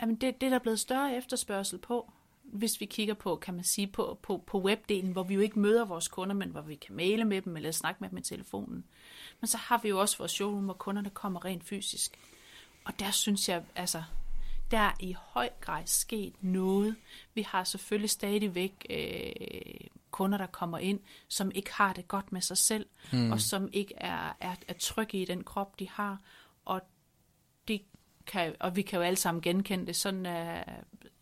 jamen 0.00 0.16
det, 0.16 0.40
det 0.40 0.46
er 0.46 0.50
der 0.50 0.58
blevet 0.58 0.80
større 0.80 1.16
efterspørgsel 1.16 1.78
på, 1.78 2.12
hvis 2.42 2.80
vi 2.80 2.86
kigger 2.86 3.14
på, 3.14 3.36
kan 3.36 3.54
man 3.54 3.64
sige, 3.64 3.86
på, 3.86 4.18
på, 4.22 4.42
på 4.46 4.60
webdelen, 4.60 5.12
hvor 5.12 5.22
vi 5.22 5.34
jo 5.34 5.40
ikke 5.40 5.58
møder 5.58 5.84
vores 5.84 6.08
kunder, 6.08 6.34
men 6.34 6.48
hvor 6.48 6.60
vi 6.60 6.74
kan 6.74 6.96
maile 6.96 7.24
med 7.24 7.42
dem 7.42 7.56
eller 7.56 7.70
snakke 7.70 7.98
med 8.00 8.08
dem 8.08 8.18
i 8.18 8.22
telefonen. 8.22 8.84
Men 9.40 9.48
så 9.48 9.56
har 9.56 9.80
vi 9.82 9.88
jo 9.88 10.00
også 10.00 10.18
vores 10.18 10.32
showroom, 10.32 10.64
hvor 10.64 10.74
kunderne 10.74 11.10
kommer 11.10 11.44
rent 11.44 11.64
fysisk. 11.64 12.18
Og 12.84 12.98
der 12.98 13.10
synes 13.10 13.48
jeg, 13.48 13.64
altså, 13.74 14.02
der 14.70 14.78
er 14.78 14.92
i 15.00 15.16
høj 15.18 15.50
grad 15.60 15.86
sket 15.86 16.34
noget. 16.40 16.96
Vi 17.34 17.42
har 17.42 17.64
selvfølgelig 17.64 18.10
stadigvæk 18.10 18.86
øh, 18.90 19.86
kunder, 20.10 20.38
der 20.38 20.46
kommer 20.46 20.78
ind, 20.78 21.00
som 21.28 21.50
ikke 21.54 21.72
har 21.72 21.92
det 21.92 22.08
godt 22.08 22.32
med 22.32 22.40
sig 22.40 22.56
selv, 22.56 22.86
mm. 23.12 23.32
og 23.32 23.40
som 23.40 23.68
ikke 23.72 23.94
er, 23.96 24.36
er, 24.40 24.54
er 24.68 24.74
trygge 24.78 25.22
i 25.22 25.24
den 25.24 25.44
krop, 25.44 25.78
de 25.78 25.88
har. 25.88 26.20
Og, 26.64 26.80
det 27.68 27.82
kan, 28.26 28.56
og 28.60 28.76
vi 28.76 28.82
kan 28.82 28.96
jo 28.96 29.02
alle 29.02 29.16
sammen 29.16 29.42
genkende 29.42 29.86
det. 29.86 29.96
Sådan, 29.96 30.26
øh, 30.26 30.62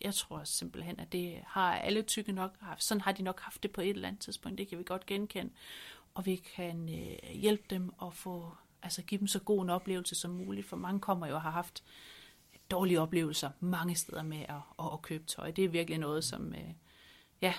jeg 0.01 0.15
tror 0.15 0.45
simpelthen, 0.45 1.01
at 1.01 1.13
det 1.13 1.41
har 1.47 1.75
alle 1.75 2.03
tykke 2.03 2.33
nok 2.33 2.57
haft. 2.61 2.85
Sådan 2.85 3.01
har 3.01 3.13
de 3.13 3.23
nok 3.23 3.41
haft 3.41 3.63
det 3.63 3.71
på 3.71 3.81
et 3.81 3.91
eller 3.91 4.09
andet 4.09 4.23
tidspunkt. 4.23 4.59
Det 4.59 4.69
kan 4.69 4.79
vi 4.79 4.85
godt 4.85 5.07
genkende. 5.07 5.53
Og 6.15 6.27
vi 6.27 6.37
kan 6.37 6.89
øh, 6.89 7.37
hjælpe 7.37 7.65
dem 7.71 7.93
og 7.99 8.15
få, 8.15 8.57
altså 8.83 9.03
give 9.03 9.19
dem 9.19 9.27
så 9.27 9.39
god 9.39 9.63
en 9.63 9.71
oplevelse 9.71 10.15
som 10.15 10.31
muligt. 10.31 10.67
For 10.67 10.77
mange 10.77 11.01
kommer 11.01 11.27
jo 11.27 11.35
og 11.35 11.43
har 11.43 11.51
haft 11.51 11.83
dårlige 12.75 13.00
oplevelser 13.00 13.50
mange 13.61 13.95
steder 13.95 14.23
med 14.23 14.40
at, 14.49 14.54
at, 14.78 14.93
at 14.93 15.02
købe 15.02 15.25
tøj. 15.26 15.50
Det 15.50 15.64
er 15.64 15.69
virkelig 15.69 15.99
noget, 15.99 16.25
som, 16.25 16.54
øh, 16.54 16.75
ja, 17.40 17.54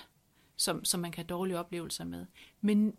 som, 0.55 0.85
som 0.85 0.99
man 0.99 1.11
kan 1.11 1.21
have 1.23 1.27
dårlige 1.27 1.59
oplevelser 1.59 2.03
med. 2.03 2.25
Men 2.61 2.95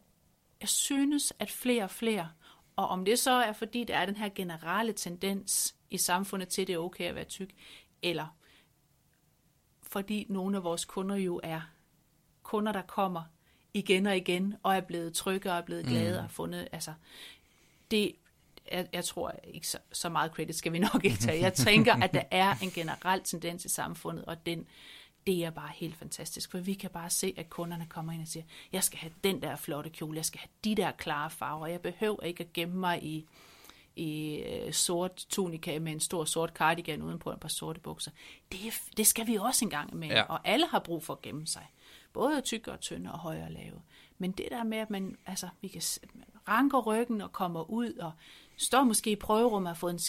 jeg 0.60 0.68
synes, 0.68 1.32
at 1.38 1.50
flere 1.50 1.84
og 1.84 1.90
flere, 1.90 2.28
og 2.76 2.88
om 2.88 3.04
det 3.04 3.18
så 3.18 3.30
er 3.30 3.52
fordi, 3.52 3.84
der 3.84 3.96
er 3.96 4.06
den 4.06 4.16
her 4.16 4.28
generelle 4.28 4.92
tendens 4.92 5.76
i 5.90 5.96
samfundet 5.96 6.48
til, 6.48 6.62
at 6.62 6.68
det 6.68 6.74
er 6.74 6.78
okay 6.78 7.04
at 7.04 7.14
være 7.14 7.24
tyk, 7.24 7.50
eller 8.02 8.36
fordi 9.82 10.26
nogle 10.28 10.56
af 10.56 10.64
vores 10.64 10.84
kunder 10.84 11.16
jo 11.16 11.40
er 11.42 11.60
kunder, 12.42 12.72
der 12.72 12.82
kommer 12.82 13.22
igen 13.74 14.06
og 14.06 14.16
igen, 14.16 14.54
og 14.62 14.76
er 14.76 14.80
blevet 14.80 15.14
trygge 15.14 15.52
og 15.52 15.58
er 15.58 15.62
blevet 15.62 15.86
glade 15.86 16.10
mm. 16.10 16.16
og 16.16 16.22
har 16.22 16.28
fundet, 16.28 16.68
altså, 16.72 16.92
det, 17.90 18.12
jeg, 18.72 18.86
jeg 18.92 19.04
tror 19.04 19.34
ikke 19.44 19.68
så, 19.68 19.78
så 19.92 20.08
meget 20.08 20.32
credit 20.32 20.56
skal 20.56 20.72
vi 20.72 20.78
nok 20.78 21.04
ikke 21.04 21.16
tage. 21.18 21.40
Jeg 21.42 21.54
tænker, 21.54 21.94
at 22.02 22.12
der 22.14 22.22
er 22.30 22.54
en 22.62 22.70
generel 22.70 23.20
tendens 23.24 23.64
i 23.64 23.68
samfundet, 23.68 24.24
og 24.24 24.46
den, 24.46 24.66
det 25.26 25.44
er 25.44 25.50
bare 25.50 25.70
helt 25.74 25.96
fantastisk, 25.96 26.50
for 26.50 26.58
vi 26.58 26.74
kan 26.74 26.90
bare 26.90 27.10
se, 27.10 27.34
at 27.36 27.50
kunderne 27.50 27.86
kommer 27.88 28.12
ind 28.12 28.22
og 28.22 28.28
siger, 28.28 28.44
jeg 28.72 28.84
skal 28.84 28.98
have 28.98 29.12
den 29.24 29.42
der 29.42 29.56
flotte 29.56 29.90
kjole, 29.90 30.16
jeg 30.16 30.24
skal 30.24 30.40
have 30.40 30.48
de 30.64 30.74
der 30.74 30.90
klare 30.92 31.30
farver, 31.30 31.66
jeg 31.66 31.80
behøver 31.80 32.20
ikke 32.22 32.44
at 32.44 32.52
gemme 32.52 32.74
mig 32.80 33.02
i, 33.04 33.26
i 33.96 34.34
øh, 34.36 34.72
sort 34.72 35.26
tunika 35.28 35.78
med 35.78 35.92
en 35.92 36.00
stor 36.00 36.24
sort 36.24 36.50
cardigan 36.50 37.02
udenpå 37.02 37.30
et 37.32 37.40
par 37.40 37.48
sorte 37.48 37.80
bukser. 37.80 38.10
Det, 38.52 38.58
det 38.96 39.06
skal 39.06 39.26
vi 39.26 39.36
også 39.36 39.64
engang 39.64 39.96
med, 39.96 40.08
Ja. 40.08 40.22
og 40.22 40.40
alle 40.48 40.66
har 40.66 40.78
brug 40.78 41.04
for 41.04 41.12
at 41.12 41.22
gemme 41.22 41.46
sig. 41.46 41.66
Både 42.12 42.40
tykke 42.40 42.72
og 42.72 42.80
tynde 42.80 43.12
og 43.12 43.18
høje 43.18 43.44
og 43.44 43.50
lave. 43.50 43.82
Men 44.18 44.32
det 44.32 44.46
der 44.50 44.64
med, 44.64 44.78
at 44.78 44.90
man, 44.90 45.16
altså, 45.26 45.48
vi 45.60 45.68
kan 45.68 45.82
ranker 46.48 46.78
ryggen 46.78 47.20
og 47.20 47.32
kommer 47.32 47.70
ud 47.70 47.92
og 47.92 48.12
står 48.56 48.84
måske 48.84 49.10
i 49.10 49.16
prøverummet 49.16 49.68
og 49.70 49.74
har 49.74 49.78
fået 49.78 49.92
en 49.92 50.00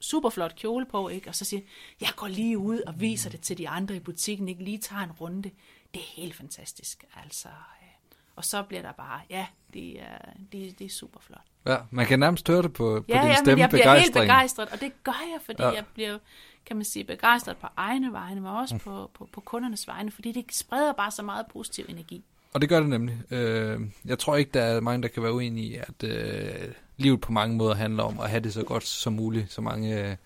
super 0.00 0.30
flot 0.30 0.56
kjole 0.56 0.86
på, 0.86 1.08
ikke? 1.08 1.28
og 1.28 1.34
så 1.34 1.44
siger, 1.44 1.62
jeg 2.00 2.08
går 2.16 2.28
lige 2.28 2.58
ud 2.58 2.80
og 2.86 3.00
viser 3.00 3.30
det 3.30 3.40
til 3.40 3.58
de 3.58 3.68
andre 3.68 3.96
i 3.96 4.00
butikken, 4.00 4.48
ikke 4.48 4.64
lige 4.64 4.78
tager 4.78 5.02
en 5.02 5.12
runde. 5.12 5.50
Det 5.94 6.00
er 6.00 6.20
helt 6.20 6.34
fantastisk, 6.34 7.04
altså. 7.24 7.48
øh. 7.48 7.88
Og 8.36 8.44
så 8.44 8.62
bliver 8.62 8.82
der 8.82 8.92
bare, 8.92 9.20
ja, 9.30 9.46
det 9.74 10.00
er, 10.00 10.18
det, 10.52 10.78
det 10.78 10.84
er 10.84 10.88
super 10.88 11.20
flot. 11.20 11.42
Ja, 11.66 11.76
man 11.90 12.06
kan 12.06 12.18
nærmest 12.18 12.48
høre 12.48 12.62
det 12.62 12.72
på, 12.72 13.00
på 13.00 13.04
Ja, 13.08 13.22
din 13.22 13.28
ja, 13.28 13.36
stemme, 13.36 13.60
jeg 13.60 13.68
bliver 13.70 13.98
helt 13.98 14.12
begejstret, 14.14 14.68
og 14.68 14.80
det 14.80 14.92
gør 15.04 15.22
jeg, 15.32 15.40
fordi 15.44 15.62
Ja. 15.62 15.68
jeg 15.68 15.84
bliver, 15.94 16.18
kan 16.66 16.76
man 16.76 16.84
sige, 16.84 17.04
begejstret 17.04 17.56
på 17.56 17.66
egne 17.76 18.12
vegne, 18.12 18.40
men 18.40 18.50
også 18.50 18.78
på, 18.78 19.10
på, 19.14 19.28
på 19.32 19.40
kundernes 19.40 19.88
vegne, 19.88 20.10
fordi 20.10 20.32
det 20.32 20.44
spreder 20.54 20.92
bare 20.92 21.10
så 21.10 21.22
meget 21.22 21.46
positiv 21.52 21.84
energi. 21.88 22.24
Og 22.54 22.60
det 22.60 22.68
gør 22.68 22.80
det 22.80 22.88
nemlig. 22.88 23.32
Øh, 23.32 23.80
jeg 24.04 24.18
tror 24.18 24.36
ikke, 24.36 24.50
der 24.54 24.62
er 24.62 24.80
mange, 24.80 25.02
der 25.02 25.08
kan 25.08 25.22
være 25.22 25.32
uenige 25.32 25.66
i, 25.66 25.74
at 25.74 26.04
øh, 26.04 26.72
livet 27.02 27.20
på 27.20 27.32
mange 27.32 27.56
måder 27.56 27.74
handler 27.74 28.02
om 28.02 28.20
at 28.20 28.30
have 28.30 28.40
det 28.40 28.52
så 28.52 28.62
godt 28.62 28.86
som 28.86 29.12
muligt, 29.12 29.52
så 29.52 29.60
mange 29.60 30.00
øh, 30.00 30.16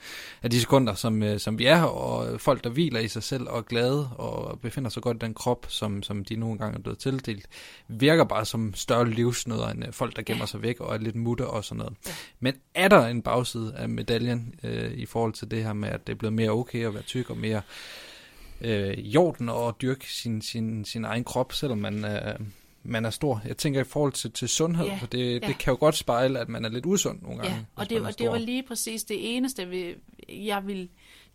af 0.43 0.51
de 0.51 0.61
sekunder, 0.61 0.95
som, 0.95 1.23
øh, 1.23 1.41
som 1.41 1.59
vi 1.59 1.67
er 1.67 1.83
og 1.83 2.41
folk, 2.41 2.65
der 2.65 2.71
hviler 2.71 3.01
i 3.01 3.09
sig 3.09 3.23
selv 3.23 3.49
og 3.49 3.59
er 3.59 3.63
glade 3.63 4.09
og 4.09 4.61
befinder 4.61 4.91
sig 4.91 5.03
godt 5.03 5.17
i 5.17 5.19
den 5.27 5.35
krop, 5.35 5.67
som, 5.69 6.03
som 6.03 6.25
de 6.25 6.37
nogle 6.37 6.59
gange 6.59 6.79
er 6.79 6.83
blevet 6.83 6.99
tildelt, 6.99 7.47
virker 7.89 8.25
bare 8.25 8.45
som 8.45 8.75
større 8.75 9.11
livsnødder 9.11 9.69
end 9.69 9.87
øh, 9.87 9.93
folk, 9.93 10.17
der 10.17 10.23
gemmer 10.23 10.47
sig 10.47 10.63
væk 10.63 10.81
og 10.81 10.95
er 10.95 10.99
lidt 10.99 11.17
mutter 11.17 11.45
og 11.45 11.65
sådan 11.65 11.79
noget. 11.79 11.95
Men 12.41 12.55
er 12.75 12.89
der 12.89 13.07
en 13.07 13.23
bagside 13.23 13.75
af 13.77 13.89
medaljen 13.89 14.55
øh, 14.63 14.93
i 14.93 15.07
forhold 15.07 15.33
til 15.33 15.51
det 15.51 15.65
her 15.65 15.73
med, 15.73 15.89
at 15.89 16.07
det 16.07 16.13
er 16.13 16.17
blevet 16.17 16.35
mere 16.35 16.51
okay 16.51 16.87
at 16.87 16.95
være 16.95 17.03
tyk 17.03 17.31
og 17.31 17.37
mere 17.37 17.63
øh, 18.61 18.95
i 18.99 19.17
orden 19.17 19.49
og 19.49 19.77
dyrke 19.83 20.13
sin, 20.13 20.43
sin, 20.43 20.85
sin 20.85 21.05
egen 21.05 21.25
krop, 21.25 21.53
selvom 21.53 21.79
man, 21.79 22.05
øh, 22.05 22.39
man 22.89 23.05
er 23.05 23.11
stor. 23.11 23.43
Jeg 23.45 23.57
tænker 23.57 23.81
i 23.81 23.85
forhold 23.85 24.13
til, 24.13 24.33
til 24.33 24.49
sundhed, 24.49 24.87
Ja, 24.87 24.97
for 25.01 25.07
det, 25.07 25.43
ja. 25.43 25.47
det 25.47 25.59
kan 25.59 25.71
jo 25.71 25.77
godt 25.81 25.97
spejle, 25.97 26.39
at 26.39 26.49
man 26.49 26.65
er 26.65 26.69
lidt 26.69 26.87
usund 26.87 27.23
nogle 27.23 27.39
gange. 27.39 27.57
Ja, 27.57 27.65
og 27.75 27.91
det, 27.91 28.01
og 28.01 28.19
det 28.19 28.31
var 28.31 28.39
lige 28.39 28.63
præcis 28.63 29.05
det 29.05 29.37
eneste, 29.37 29.69
vi, 29.69 29.95
jeg 30.29 30.67
vil... 30.67 30.89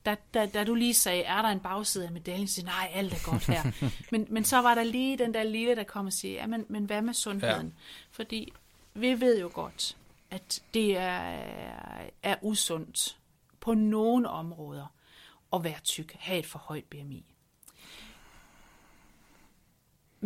Da, 0.06 0.16
da, 0.34 0.46
da 0.46 0.64
du 0.64 0.74
lige 0.76 0.94
sagde, 0.94 1.24
er 1.24 1.42
der 1.42 1.50
en 1.50 1.60
bagside 1.60 2.06
af 2.06 2.12
medaljen, 2.12 2.48
så 2.48 2.66
nej, 2.66 2.92
alt 2.94 3.14
er 3.14 3.32
godt 3.32 3.46
her. 3.46 3.90
men, 4.12 4.28
men 4.30 4.46
så 4.46 4.62
var 4.62 4.76
der 4.76 4.84
lige 4.84 5.18
den 5.18 5.34
der 5.34 5.44
lille, 5.44 5.76
der 5.76 5.84
kom 5.84 6.06
og 6.06 6.14
siger, 6.14 6.34
ja, 6.34 6.48
men, 6.48 6.66
men 6.70 6.86
hvad 6.86 7.02
med 7.02 7.14
sundheden? 7.14 7.68
Ja. 7.68 7.74
Fordi 8.12 8.54
vi 8.94 9.22
ved 9.22 9.40
jo 9.40 9.50
godt, 9.54 9.98
at 10.32 10.62
det 10.74 10.98
er, 10.98 11.40
er 12.24 12.36
usundt 12.42 13.18
på 13.60 13.74
nogle 13.74 14.30
områder 14.30 14.86
at 15.54 15.64
være 15.64 15.80
tyk, 15.84 16.16
have 16.20 16.40
et 16.40 16.46
for 16.46 16.60
højt 16.60 16.84
BMI. 16.84 17.26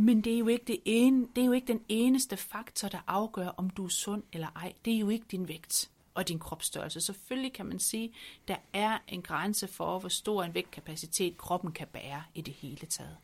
Men 0.06 0.22
det 0.22 0.34
er 0.34 0.38
jo 0.38 0.48
ikke 0.48 0.66
det 0.68 0.80
ene, 0.86 1.28
det 1.36 1.42
er 1.42 1.46
jo 1.46 1.52
ikke 1.52 1.68
den 1.68 1.82
eneste 1.90 2.38
faktor, 2.38 2.88
der 2.88 3.04
afgør, 3.08 3.48
om 3.48 3.70
du 3.70 3.86
er 3.86 3.90
sund 3.90 4.24
eller 4.34 4.48
ej. 4.56 4.74
Det 4.86 4.94
er 4.94 5.00
jo 5.00 5.10
ikke 5.10 5.26
din 5.32 5.48
vægt 5.48 5.92
og 6.14 6.28
din 6.28 6.40
kropsstørrelse. 6.40 7.02
Selvfølgelig 7.02 7.54
kan 7.54 7.66
man 7.66 7.80
sige, 7.80 8.14
der 8.48 8.56
er 8.74 8.98
en 9.08 9.22
grænse 9.22 9.68
for, 9.68 10.00
hvor 10.00 10.10
stor 10.10 10.44
en 10.44 10.54
vægtkapacitet 10.54 11.38
kroppen 11.38 11.72
kan 11.72 11.88
bære 11.88 12.24
i 12.36 12.42
det 12.42 12.54
hele 12.54 12.88
taget. 12.88 13.18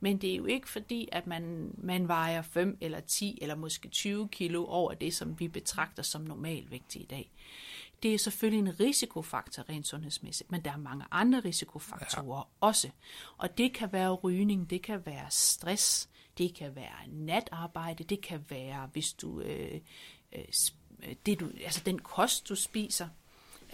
Men 0.00 0.18
det 0.18 0.32
er 0.32 0.36
jo 0.36 0.44
ikke 0.44 0.68
fordi, 0.68 1.08
at 1.12 1.26
man, 1.26 1.74
man 1.78 2.08
vejer 2.08 2.42
5 2.42 2.78
eller 2.80 3.00
10 3.00 3.38
eller 3.42 3.54
måske 3.54 3.88
20 3.88 4.28
kilo 4.28 4.66
over 4.66 4.94
det, 4.94 5.14
som 5.14 5.40
vi 5.40 5.48
betragter 5.48 6.02
som 6.02 6.22
normalvægt 6.22 6.96
i 6.96 7.06
dag. 7.10 7.32
Det 8.02 8.14
er 8.14 8.18
selvfølgelig 8.18 8.68
en 8.68 8.80
risikofaktor 8.80 9.68
rent 9.68 9.86
sundhedsmæssigt, 9.86 10.50
men 10.50 10.60
der 10.60 10.72
er 10.72 10.76
mange 10.76 11.04
andre 11.10 11.40
risikofaktorer 11.40 12.38
ja. 12.38 12.66
også. 12.66 12.90
Og 13.36 13.58
det 13.58 13.72
kan 13.72 13.92
være 13.92 14.12
rygning, 14.12 14.70
det 14.70 14.82
kan 14.82 15.06
være 15.06 15.26
stress, 15.30 16.08
det 16.38 16.54
kan 16.54 16.76
være 16.76 17.08
natarbejde, 17.08 18.04
det 18.04 18.20
kan 18.20 18.44
være, 18.48 18.88
hvis 18.92 19.12
du, 19.12 19.40
øh, 19.40 19.80
øh, 20.32 20.44
øh, 21.02 21.14
det 21.26 21.40
du 21.40 21.50
altså 21.64 21.82
den 21.86 21.98
kost, 21.98 22.48
du 22.48 22.54
spiser. 22.54 23.08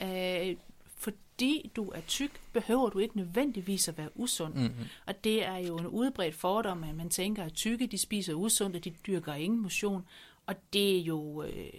Øh, 0.03 0.57
fordi 0.97 1.71
du 1.77 1.91
er 1.91 2.01
tyk, 2.01 2.41
behøver 2.53 2.91
du 2.91 2.99
ikke 2.99 3.17
nødvendigvis 3.17 3.89
at 3.89 3.99
være 3.99 4.11
usund. 4.15 4.55
Mm-hmm. 4.55 4.85
Og 5.07 5.25
det 5.25 5.45
er 5.45 5.57
jo 5.57 5.79
en 5.79 5.87
udbredt 5.87 6.35
fordom, 6.35 6.85
at 6.85 6.95
man 6.95 7.11
tænker, 7.11 7.45
at 7.45 7.53
tykke 7.53 7.87
de 7.87 7.99
spiser 7.99 8.35
usundt, 8.35 8.77
og 8.77 8.85
de 8.85 8.91
dyrker 8.91 9.35
ingen 9.35 9.61
motion. 9.61 10.07
Og 10.47 10.55
det 10.73 10.97
er 10.97 11.01
jo, 11.01 11.43
øh, 11.43 11.73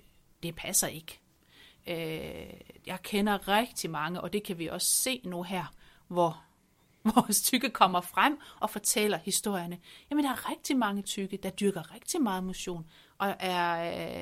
det 0.43 0.55
passer 0.55 0.87
ikke. 0.87 1.19
Øh, 1.87 2.53
jeg 2.87 2.99
kender 3.03 3.47
rigtig 3.47 3.89
mange, 3.89 4.21
og 4.21 4.33
det 4.33 4.43
kan 4.43 4.59
vi 4.59 4.67
også 4.67 4.87
se 4.87 5.21
nu 5.23 5.43
her, 5.43 5.73
hvor 6.07 6.43
vores 7.15 7.41
tykke 7.41 7.69
kommer 7.69 8.01
frem 8.01 8.39
og 8.59 8.69
fortæller 8.69 9.17
historierne. 9.17 9.77
Jamen, 10.09 10.25
der 10.25 10.31
er 10.31 10.49
rigtig 10.49 10.77
mange 10.77 11.01
tykke, 11.01 11.37
der 11.37 11.49
dyrker 11.49 11.93
rigtig 11.93 12.21
meget 12.21 12.43
motion, 12.43 12.85
og 13.17 13.35
er, 13.39 13.81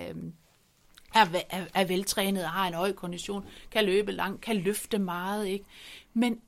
øh, 0.10 0.16
er, 1.16 1.26
er, 1.50 1.66
er 1.74 1.86
veltrænet 1.86 2.44
og 2.44 2.50
har 2.50 2.68
en 2.68 2.74
høj 2.74 2.94
kondition, 2.94 3.46
kan 3.72 3.86
løbe 3.86 4.12
langt, 4.12 4.42
kan 4.42 4.56
løfte 4.56 5.00
meget, 5.00 5.48
ikke? 5.48 5.66
Men 6.14 6.42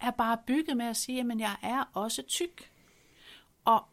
er 0.00 0.10
bare 0.10 0.38
bygget 0.46 0.76
med 0.76 0.86
at 0.86 0.96
sige, 0.96 1.20
at 1.20 1.38
jeg 1.38 1.56
er 1.62 1.84
også 1.94 2.22
tyk. 2.22 2.70
Og 3.64 3.84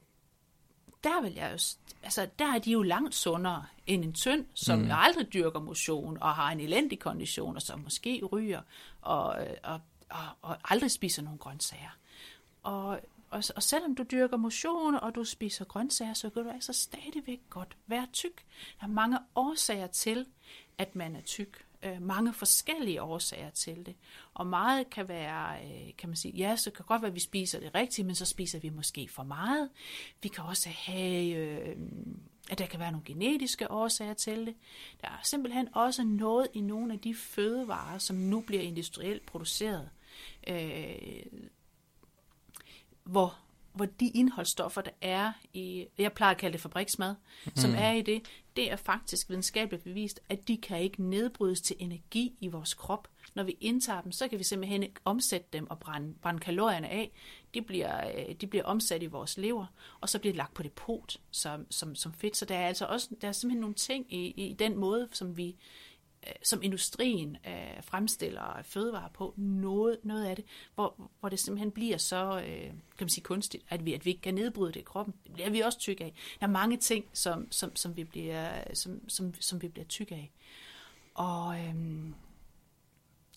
der 1.03 1.22
vil 1.22 1.34
jeg 1.34 1.51
jo, 1.51 1.57
altså 2.03 2.27
der 2.39 2.53
er 2.53 2.60
de 2.60 2.72
jo 2.72 2.81
langt 2.81 3.15
sundere 3.15 3.65
end 3.88 4.03
en 4.03 4.13
tynd, 4.13 4.46
som 4.53 4.79
mm. 4.79 4.89
aldrig 4.91 5.34
dyrker 5.34 5.60
motion 5.60 6.17
og 6.22 6.36
har 6.36 6.51
en 6.51 6.60
elendig 6.60 7.00
kondition, 7.00 7.55
og 7.55 7.62
som 7.62 7.79
måske 7.79 8.22
ryger 8.31 8.62
og, 9.01 9.41
øh, 9.41 9.53
og, 9.63 9.81
og, 10.09 10.27
og 10.41 10.57
aldrig 10.63 10.91
spiser 10.91 11.21
nogen 11.21 11.39
grøntsager. 11.39 11.97
Og, 12.63 12.99
og, 13.29 13.43
og 13.55 13.63
selvom 13.63 13.95
du 13.95 14.03
dyrker 14.03 14.37
motion, 14.37 14.95
og 14.95 15.15
du 15.15 15.23
spiser 15.23 15.65
grøntsager, 15.65 16.13
så 16.13 16.29
kan 16.29 16.43
du 16.43 16.49
altså 16.49 16.73
stadigvæk 16.73 17.39
godt 17.49 17.77
være 17.87 18.07
tyk. 18.13 18.45
Der 18.79 18.85
er 18.85 18.91
mange 18.91 19.19
årsager 19.35 19.87
til, 19.87 20.25
at 20.77 20.95
man 20.95 21.15
er 21.15 21.21
tyk. 21.21 21.63
Øh, 21.83 22.01
mange 22.01 22.33
forskellige 22.33 23.01
årsager 23.01 23.49
til 23.49 23.85
det. 23.85 23.95
Og 24.33 24.47
meget 24.47 24.89
kan 24.89 25.07
være, 25.07 25.65
øh, 25.65 25.95
kan 25.97 26.09
man 26.09 26.15
sige, 26.15 26.33
ja, 26.37 26.55
så 26.55 26.71
kan 26.71 26.85
godt 26.85 27.01
være, 27.01 27.09
at 27.09 27.15
vi 27.15 27.19
spiser 27.19 27.59
det 27.59 27.75
rigtigt, 27.75 28.05
men 28.05 28.15
så 28.15 28.25
spiser 28.25 28.59
vi 28.59 28.69
måske 28.69 29.07
for 29.11 29.23
meget. 29.23 29.69
Vi 30.23 30.29
kan 30.29 30.43
også 30.43 30.69
have, 30.69 31.35
øh, 31.35 31.77
at 32.49 32.57
der 32.57 32.65
kan 32.65 32.79
være 32.79 32.91
nogle 32.91 33.05
genetiske 33.05 33.71
årsager 33.71 34.13
til 34.13 34.45
det. 34.45 34.55
Der 35.01 35.07
er 35.07 35.19
simpelthen 35.23 35.69
også 35.73 36.03
noget 36.03 36.47
i 36.53 36.61
nogle 36.61 36.93
af 36.93 36.99
de 36.99 37.15
fødevarer, 37.15 37.97
som 37.97 38.15
nu 38.15 38.41
bliver 38.41 38.61
industrielt 38.61 39.25
produceret, 39.25 39.89
øh, 40.47 41.21
hvor, 43.03 43.38
hvor 43.74 43.86
de 43.86 44.09
indholdsstoffer, 44.09 44.81
der 44.81 44.91
er 45.01 45.31
i, 45.53 45.86
jeg 45.97 46.13
plejer 46.13 46.31
at 46.31 46.38
kalde 46.38 46.53
det 46.53 46.62
fabriksmad, 46.62 47.15
mm. 47.45 47.51
som 47.55 47.75
er 47.75 47.91
i 47.91 48.01
det, 48.01 48.21
det 48.55 48.71
er 48.71 48.75
faktisk 48.75 49.29
videnskabeligt 49.29 49.83
bevist, 49.83 50.19
at 50.29 50.47
de 50.47 50.57
kan 50.57 50.81
ikke 50.81 51.03
nedbrydes 51.03 51.62
til 51.62 51.75
energi 51.79 52.38
i 52.39 52.47
vores 52.47 52.74
krop. 52.74 53.07
Når 53.33 53.43
vi 53.43 53.57
indtager 53.62 54.01
dem, 54.01 54.12
så 54.12 54.27
kan 54.27 54.39
vi 54.39 54.43
simpelthen 54.43 54.83
ikke 54.83 55.01
omsætte 55.05 55.47
dem 55.53 55.69
og 55.69 55.79
brænde, 55.79 56.13
brænde 56.21 56.39
kalorierne 56.39 56.89
af. 56.89 57.12
De 57.53 57.62
bliver, 57.62 58.07
øh, 58.07 58.36
de 58.41 58.47
bliver 58.47 58.63
omsat 58.65 59.03
i 59.03 59.05
vores 59.05 59.38
lever, 59.38 59.65
og 60.01 60.09
så 60.09 60.19
bliver 60.19 60.33
de 60.33 60.38
lagt 60.38 60.53
på 60.53 60.63
depot 60.63 61.17
som, 61.31 61.71
som, 61.71 61.95
som 61.95 62.13
fedt. 62.13 62.38
Så 62.38 62.45
der 62.45 62.55
er 62.55 62.67
altså 62.67 62.86
også 62.86 63.09
der 63.21 63.27
er 63.27 63.31
simpelthen 63.31 63.62
nogle 63.62 63.75
ting 63.75 64.13
i, 64.13 64.27
i 64.27 64.53
den 64.53 64.77
måde, 64.77 65.07
som 65.12 65.38
vi 65.38 65.47
øh, 65.50 65.55
som 66.43 66.63
industrien 66.63 67.38
øh, 67.47 67.83
fremstiller 67.83 68.62
fødevarer 68.63 69.09
på, 69.13 69.33
noget, 69.38 69.97
noget 70.03 70.25
af 70.25 70.36
det, 70.36 70.45
hvor, 70.75 71.09
hvor 71.19 71.29
det 71.29 71.39
simpelthen 71.39 71.71
bliver 71.71 71.97
så, 71.97 72.43
øh, 72.47 72.62
kan 72.63 72.74
man 73.00 73.09
sige, 73.09 73.24
kunstigt, 73.24 73.63
at 73.69 73.86
vi, 73.86 73.93
at 73.93 74.05
vi 74.05 74.09
ikke 74.09 74.21
kan 74.21 74.33
nedbryde 74.33 74.74
det 74.74 74.79
i 74.79 74.83
kroppen. 74.83 75.13
Det 75.24 75.33
bliver 75.33 75.50
vi 75.50 75.59
også 75.59 75.79
tykke 75.79 76.03
af. 76.03 76.13
Der 76.39 76.47
er 76.47 76.51
mange 76.51 76.77
ting, 76.77 77.05
som, 77.13 77.51
som, 77.51 77.75
som, 77.75 77.97
vi, 77.97 78.03
bliver, 78.03 78.50
som, 78.74 79.09
som, 79.09 79.33
som 79.39 79.62
vi 79.62 79.67
bliver 79.67 79.86
tykke 79.86 80.15
af. 80.15 80.31
Og 81.13 81.59
øhm, 81.59 82.13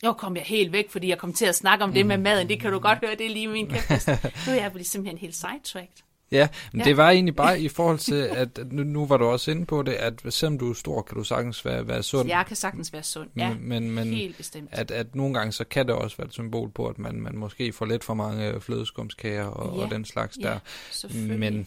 jo 0.05 0.13
kom 0.13 0.37
jeg 0.37 0.45
helt 0.45 0.73
væk, 0.73 0.91
fordi 0.91 1.09
jeg 1.09 1.19
kom 1.19 1.33
til 1.33 1.47
at 1.47 1.55
snakke 1.55 1.85
om 1.85 1.93
det 1.93 2.07
med 2.07 2.19
maden. 2.19 2.49
Det 2.49 2.61
kan 2.61 2.73
du 2.73 2.79
godt 2.79 2.99
høre, 2.99 3.17
det 3.17 3.27
er 3.27 3.31
lige 3.31 3.49
min 3.49 3.69
kæft. 3.69 4.09
Nu 4.47 4.53
er 4.53 4.55
jeg 4.55 4.87
simpelthen 4.87 5.19
helt 5.19 5.35
sidetracked. 5.35 6.03
Ja, 6.33 6.49
men 6.73 6.81
Ja. 6.81 6.85
det 6.85 6.97
var 6.97 7.11
egentlig 7.11 7.37
bare 7.37 7.61
i 7.61 7.69
forhold 7.69 7.99
til, 7.99 8.15
at 8.15 8.59
nu, 8.73 8.83
nu 8.83 9.07
var 9.07 9.17
du 9.17 9.25
også 9.25 9.51
inde 9.51 9.67
på 9.67 9.83
det, 9.83 9.93
at 9.93 10.23
selvom 10.29 10.59
du 10.59 10.71
er 10.71 10.75
stor, 10.75 11.03
kan 11.03 11.17
du 11.17 11.25
sagtens 11.25 11.65
være, 11.65 11.89
være 11.89 12.03
sund. 12.03 12.29
Jeg 12.29 12.45
kan 12.47 12.57
sagtens 12.57 12.93
være 12.93 13.03
sund. 13.03 13.29
Ja, 13.37 13.55
men, 13.61 13.91
men, 13.91 14.09
helt 14.09 14.37
bestemt. 14.37 14.69
at, 14.73 14.91
at 14.91 15.15
nogle 15.15 15.35
gange 15.35 15.53
så 15.53 15.65
kan 15.65 15.87
det 15.87 15.95
også 15.95 16.17
være 16.17 16.27
et 16.27 16.33
symbol 16.33 16.71
på, 16.71 16.87
at 16.87 16.99
man, 16.99 17.21
man 17.21 17.37
måske 17.37 17.73
får 17.73 17.87
lidt 17.87 18.05
for 18.05 18.15
mange 18.15 18.61
flødeskumskager 18.61 19.45
og, 19.45 19.77
Ja, 19.77 19.85
og 19.85 19.91
den 19.91 20.05
slags 20.05 20.39
ja, 20.41 20.59
der. 21.03 21.39
Men 21.39 21.67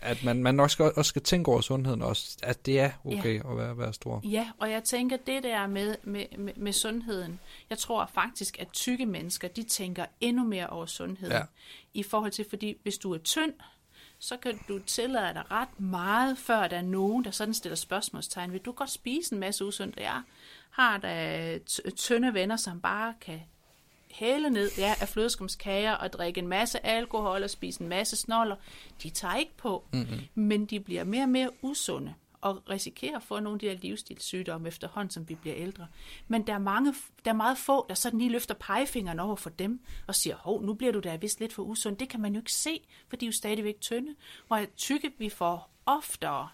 at 0.00 0.24
man, 0.24 0.42
man 0.42 0.54
nok 0.54 0.70
skal, 0.70 0.92
også 0.96 1.08
skal 1.08 1.22
tænke 1.22 1.50
over 1.50 1.60
sundheden 1.60 2.02
også, 2.02 2.36
at 2.42 2.66
det 2.66 2.80
er 2.80 2.90
okay 3.04 3.34
ja. 3.44 3.50
at 3.50 3.58
være, 3.58 3.78
være 3.78 3.92
stor. 3.92 4.20
Ja, 4.24 4.48
og 4.58 4.70
jeg 4.70 4.84
tænker, 4.84 5.16
det 5.16 5.42
der 5.42 5.66
med, 5.66 5.94
med, 6.02 6.24
med, 6.38 6.52
med 6.56 6.72
sundheden, 6.72 7.40
jeg 7.70 7.78
tror 7.78 8.10
faktisk, 8.14 8.60
at 8.60 8.68
tykke 8.72 9.06
mennesker, 9.06 9.48
de 9.48 9.62
tænker 9.62 10.06
endnu 10.20 10.44
mere 10.44 10.66
over 10.66 10.86
sundheden. 10.86 11.32
Ja. 11.32 11.42
I 11.94 12.02
forhold 12.02 12.32
til, 12.32 12.46
fordi 12.50 12.74
hvis 12.82 12.98
du 12.98 13.14
er 13.14 13.18
tynd, 13.18 13.52
så 14.18 14.36
kan 14.36 14.58
du 14.68 14.78
tillade 14.78 15.34
dig 15.34 15.50
ret 15.50 15.80
meget, 15.80 16.38
før 16.38 16.68
der 16.68 16.76
er 16.76 16.82
nogen, 16.82 17.24
der 17.24 17.30
sådan 17.30 17.54
stiller 17.54 17.76
spørgsmålstegn. 17.76 18.52
Vil 18.52 18.60
du 18.60 18.72
godt 18.72 18.90
spise 18.90 19.34
en 19.34 19.40
masse 19.40 19.64
usundt? 19.64 19.96
Jeg 19.96 20.22
har 20.70 20.98
da 20.98 21.58
tynde 21.96 22.34
venner, 22.34 22.56
som 22.56 22.80
bare 22.80 23.14
kan 23.20 23.40
hæle 24.10 24.50
ned 24.50 24.70
ja, 24.78 24.94
af 25.00 25.08
flødeskumskager 25.08 25.92
og 25.92 26.12
drikke 26.12 26.38
en 26.38 26.48
masse 26.48 26.86
alkohol 26.86 27.42
og 27.42 27.50
spise 27.50 27.82
en 27.82 27.88
masse 27.88 28.16
snoller. 28.16 28.56
De 29.02 29.10
tager 29.10 29.36
ikke 29.36 29.56
på, 29.56 29.84
mm-hmm. 29.92 30.20
men 30.34 30.66
de 30.66 30.80
bliver 30.80 31.04
mere 31.04 31.22
og 31.22 31.28
mere 31.28 31.50
usunde 31.62 32.14
og 32.40 32.62
risikerer 32.70 33.16
at 33.16 33.22
få 33.22 33.40
nogle 33.40 33.56
af 33.56 33.60
de 33.60 33.68
her 33.68 33.76
livsstilssygdomme 33.76 34.68
efterhånden, 34.68 35.10
som 35.10 35.28
vi 35.28 35.34
bliver 35.34 35.56
ældre. 35.56 35.86
Men 36.28 36.46
der 36.46 36.54
er, 36.54 36.58
mange, 36.58 36.94
der 37.24 37.30
er 37.30 37.34
meget 37.34 37.58
få, 37.58 37.86
der 37.88 37.94
sådan 37.94 38.18
lige 38.18 38.30
løfter 38.30 38.54
pegefingeren 38.54 39.20
over 39.20 39.36
for 39.36 39.50
dem 39.50 39.80
og 40.06 40.14
siger, 40.14 40.36
hov, 40.36 40.62
nu 40.62 40.74
bliver 40.74 40.92
du 40.92 41.00
da 41.00 41.16
vist 41.16 41.40
lidt 41.40 41.52
for 41.52 41.62
usund. 41.62 41.96
Det 41.96 42.08
kan 42.08 42.20
man 42.20 42.34
jo 42.34 42.40
ikke 42.40 42.52
se, 42.52 42.80
for 43.08 43.16
de 43.16 43.24
er 43.24 43.28
jo 43.28 43.32
stadigvæk 43.32 43.80
tynde. 43.80 44.14
Hvor 44.46 44.56
jeg 44.56 44.68
tykke, 44.76 45.12
vi 45.18 45.28
får 45.28 45.70
oftere 45.86 46.48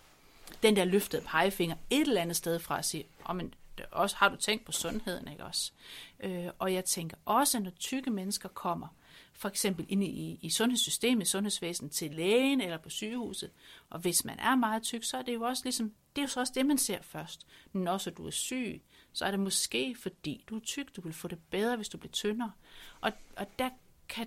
den 0.63 0.77
der 0.77 0.85
løftede 0.85 1.23
pegefinger 1.27 1.77
et 1.91 2.01
eller 2.01 2.21
andet 2.21 2.37
sted 2.37 2.59
fra 2.59 2.79
at 2.79 2.85
sige, 2.85 3.05
oh, 3.25 3.37
men 3.37 3.55
også 3.91 4.17
har 4.17 4.29
du 4.29 4.37
tænkt 4.37 4.65
på 4.65 4.73
sundheden, 4.73 5.29
ikke 5.29 5.45
også? 5.45 5.73
Øh, 6.21 6.47
og 6.59 6.75
jeg 6.75 6.85
tænker 6.85 7.17
også, 7.25 7.59
når 7.59 7.71
tykke 7.71 8.11
mennesker 8.11 8.49
kommer, 8.49 8.89
for 9.43 9.49
eksempel 9.49 9.87
inde 9.89 10.07
i, 10.07 10.39
i 10.43 10.51
sundhedssystemet, 10.51 11.29
sundhedsvæsenet, 11.29 11.93
til 11.93 12.11
lægen 12.11 12.61
eller 12.61 12.79
på 12.79 12.91
sygehuset. 12.91 13.51
Og 13.91 13.99
hvis 13.99 14.25
man 14.25 14.39
er 14.39 14.55
meget 14.55 14.83
tyk, 14.83 15.05
så 15.05 15.17
er 15.17 15.23
det 15.23 15.35
jo 15.35 15.43
også 15.43 15.65
ligesom, 15.65 15.93
det 16.17 16.23
er 16.23 16.23
jo 16.23 16.29
så 16.29 16.41
også 16.41 16.53
det, 16.57 16.67
man 16.67 16.79
ser 16.79 17.03
først. 17.03 17.47
Når 17.73 17.93
også 17.93 18.11
du 18.11 18.27
er 18.27 18.31
syg, 18.31 18.83
så 19.13 19.25
er 19.25 19.31
det 19.31 19.41
måske 19.41 19.97
fordi 20.03 20.45
du 20.49 20.57
er 20.57 20.61
tyk, 20.61 20.97
du 20.97 21.01
vil 21.01 21.13
få 21.13 21.29
det 21.29 21.39
bedre, 21.51 21.77
hvis 21.77 21.89
du 21.89 21.99
bliver 21.99 22.13
tyndere. 22.13 22.53
Og, 23.01 23.13
og 23.37 23.47
der 23.59 23.71
kan 24.09 24.27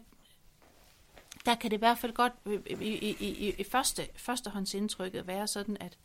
der 1.46 1.56
kan 1.56 1.72
det 1.72 1.78
i 1.78 1.80
hvert 1.80 1.98
fald 1.98 2.14
godt 2.14 2.34
øh, 2.46 2.62
øh, 2.70 2.82
i, 2.82 3.10
i, 3.10 3.16
i, 3.20 3.56
i 3.58 3.64
første, 3.64 4.08
førstehåndsindtrykket 4.16 5.28
være 5.28 5.48
sådan, 5.48 5.78
at, 5.80 5.98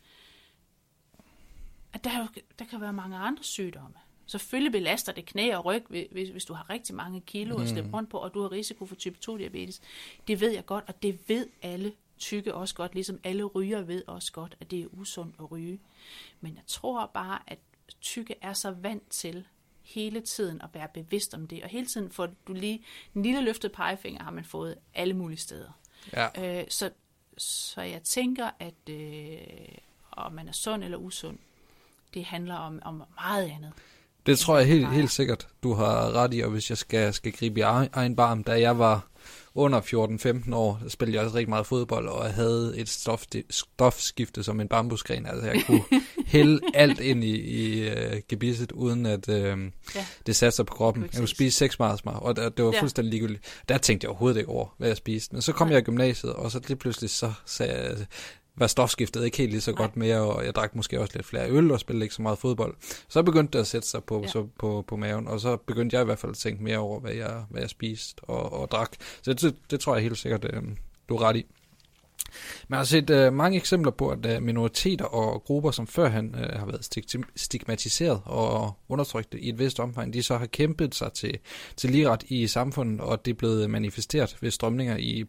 at 1.93 2.03
der, 2.03 2.27
der 2.59 2.65
kan 2.65 2.81
være 2.81 2.93
mange 2.93 3.17
andre 3.17 3.43
sygdomme. 3.43 3.95
Selvfølgelig 4.25 4.71
belaster 4.71 5.11
det 5.11 5.25
knæ 5.25 5.55
og 5.55 5.65
ryg, 5.65 5.85
hvis, 6.11 6.29
hvis 6.29 6.45
du 6.45 6.53
har 6.53 6.69
rigtig 6.69 6.95
mange 6.95 7.21
kilo 7.21 7.57
mm. 7.57 7.63
at 7.63 7.69
slippe 7.69 7.89
rundt 7.93 8.09
på, 8.09 8.17
og 8.17 8.33
du 8.33 8.41
har 8.41 8.51
risiko 8.51 8.85
for 8.85 8.95
type 8.95 9.17
2 9.19 9.37
diabetes. 9.37 9.81
Det 10.27 10.41
ved 10.41 10.51
jeg 10.51 10.65
godt, 10.65 10.83
og 10.87 11.03
det 11.03 11.19
ved 11.29 11.47
alle 11.61 11.93
tykke 12.17 12.53
også 12.53 12.75
godt, 12.75 12.93
ligesom 12.93 13.19
alle 13.23 13.43
ryger 13.43 13.81
ved 13.81 14.03
også 14.07 14.31
godt, 14.31 14.55
at 14.59 14.71
det 14.71 14.81
er 14.81 14.87
usundt 14.91 15.35
at 15.39 15.51
ryge. 15.51 15.79
Men 16.41 16.55
jeg 16.55 16.63
tror 16.67 17.11
bare, 17.13 17.39
at 17.47 17.59
tykke 18.01 18.35
er 18.41 18.53
så 18.53 18.71
vant 18.71 19.09
til 19.09 19.45
hele 19.81 20.21
tiden 20.21 20.61
at 20.61 20.69
være 20.73 20.87
bevidst 20.93 21.33
om 21.33 21.47
det, 21.47 21.63
og 21.63 21.69
hele 21.69 21.85
tiden 21.85 22.11
får 22.11 22.29
du 22.47 22.53
lige 22.53 22.85
en 23.15 23.23
lille 23.23 23.41
løftet 23.41 23.71
pegefinger, 23.71 24.23
har 24.23 24.31
man 24.31 24.45
fået 24.45 24.77
alle 24.93 25.13
mulige 25.13 25.39
steder. 25.39 25.71
Ja. 26.13 26.59
Øh, 26.59 26.65
så, 26.69 26.91
så 27.37 27.81
jeg 27.81 28.03
tænker, 28.03 28.49
at 28.59 28.89
øh, 28.89 29.37
om 30.11 30.33
man 30.33 30.47
er 30.47 30.51
sund 30.51 30.83
eller 30.83 30.97
usund, 30.97 31.37
det 32.13 32.25
handler 32.25 32.55
om, 32.55 32.79
om 32.85 33.03
meget 33.15 33.49
andet. 33.49 33.73
Det 34.25 34.39
tror 34.39 34.57
jeg 34.57 34.67
helt, 34.67 34.87
helt 34.87 35.11
sikkert, 35.11 35.47
du 35.63 35.73
har 35.73 36.11
ret 36.11 36.33
i, 36.33 36.39
og 36.39 36.51
hvis 36.51 36.69
jeg 36.69 36.77
skal, 36.77 37.13
skal 37.13 37.31
gribe 37.31 37.59
i 37.59 37.63
egen 37.63 38.15
barm, 38.15 38.43
da 38.43 38.61
jeg 38.61 38.79
var 38.79 39.11
under 39.55 39.81
14-15 39.81 40.55
år, 40.55 40.79
der 40.83 40.89
spillede 40.89 41.17
jeg 41.17 41.25
også 41.25 41.37
rigtig 41.37 41.49
meget 41.49 41.67
fodbold, 41.67 42.07
og 42.07 42.25
jeg 42.25 42.33
havde 42.33 42.73
et 42.77 42.89
stof, 42.89 43.23
stofskifte 43.49 44.43
som 44.43 44.59
en 44.59 44.67
bambusgren. 44.67 45.25
Altså 45.25 45.47
jeg 45.47 45.63
kunne 45.65 45.83
hælde 46.25 46.59
alt 46.73 46.99
ind 46.99 47.23
i, 47.23 47.35
i 47.35 47.87
uh, 47.87 48.17
gebisset, 48.29 48.71
uden 48.71 49.05
at 49.05 49.29
uh, 49.29 49.35
ja. 49.35 50.05
det 50.25 50.35
satte 50.35 50.55
sig 50.55 50.65
på 50.65 50.73
kroppen. 50.73 51.03
Jeg 51.03 51.11
kunne 51.17 51.27
spise 51.27 51.57
seks 51.57 51.79
Mars, 51.79 51.99
og 52.05 52.35
det, 52.35 52.57
det 52.57 52.65
var 52.65 52.71
ja. 52.71 52.81
fuldstændig 52.81 53.11
ligegyldigt. 53.11 53.43
Der 53.69 53.77
tænkte 53.77 54.05
jeg 54.05 54.09
overhovedet 54.09 54.37
ikke 54.37 54.49
over, 54.49 54.75
hvad 54.77 54.87
jeg 54.87 54.97
spiste. 54.97 55.35
Men 55.35 55.41
så 55.41 55.53
kom 55.53 55.69
jeg 55.69 55.77
i 55.77 55.81
gymnasiet, 55.81 56.33
og 56.33 56.51
så 56.51 56.61
lige 56.67 56.77
pludselig 56.77 57.09
så 57.09 57.33
sagde 57.45 57.73
jeg, 57.73 57.97
var 58.61 58.67
stofskiftet 58.67 59.25
ikke 59.25 59.37
helt 59.37 59.51
lige 59.51 59.61
så 59.61 59.71
Nej. 59.71 59.77
godt 59.77 59.97
mere, 59.97 60.19
og 60.21 60.45
jeg 60.45 60.55
drak 60.55 60.75
måske 60.75 60.99
også 61.01 61.13
lidt 61.15 61.25
flere 61.25 61.49
øl 61.49 61.71
og 61.71 61.79
spillede 61.79 62.05
ikke 62.05 62.15
så 62.15 62.21
meget 62.21 62.37
fodbold. 62.37 62.75
Så 63.09 63.23
begyndte 63.23 63.53
det 63.57 63.59
at 63.59 63.67
sætte 63.67 63.87
sig 63.87 64.03
på, 64.03 64.21
ja. 64.21 64.27
så 64.27 64.47
på, 64.59 64.83
på 64.87 64.95
maven, 64.95 65.27
og 65.27 65.39
så 65.39 65.57
begyndte 65.57 65.95
jeg 65.95 66.01
i 66.01 66.05
hvert 66.05 66.19
fald 66.19 66.31
at 66.31 66.37
tænke 66.37 66.63
mere 66.63 66.77
over, 66.77 66.99
hvad 66.99 67.13
jeg, 67.13 67.43
hvad 67.49 67.61
jeg 67.61 67.69
spiste 67.69 68.23
og, 68.23 68.53
og 68.53 68.71
drak. 68.71 68.91
Så 69.21 69.33
det, 69.33 69.55
det 69.71 69.79
tror 69.79 69.95
jeg 69.95 70.03
helt 70.03 70.17
sikkert, 70.17 70.45
øh, 70.53 70.63
du 71.09 71.15
er 71.15 71.21
ret 71.21 71.35
i. 71.35 71.45
Man 72.67 72.77
har 72.77 72.83
set 72.83 73.09
uh, 73.09 73.33
mange 73.33 73.57
eksempler 73.57 73.91
på, 73.91 74.09
at 74.09 74.35
uh, 74.35 74.43
minoriteter 74.43 75.05
og 75.05 75.43
grupper, 75.43 75.71
som 75.71 75.87
førhen 75.87 76.35
uh, 76.35 76.59
har 76.59 76.65
været 76.65 76.85
stigmatiseret 77.35 78.21
og 78.25 78.73
undertrykt 78.89 79.35
i 79.39 79.49
et 79.49 79.59
vist 79.59 79.79
omfang, 79.79 80.13
de 80.13 80.23
så 80.23 80.37
har 80.37 80.45
kæmpet 80.45 80.95
sig 80.95 81.13
til, 81.13 81.37
til 81.77 81.89
ligeret 81.89 82.23
i 82.23 82.47
samfundet, 82.47 83.01
og 83.01 83.25
det 83.25 83.31
er 83.31 83.35
blevet 83.35 83.69
manifesteret 83.69 84.37
ved 84.41 84.51
strømninger 84.51 84.97
i 84.97 85.25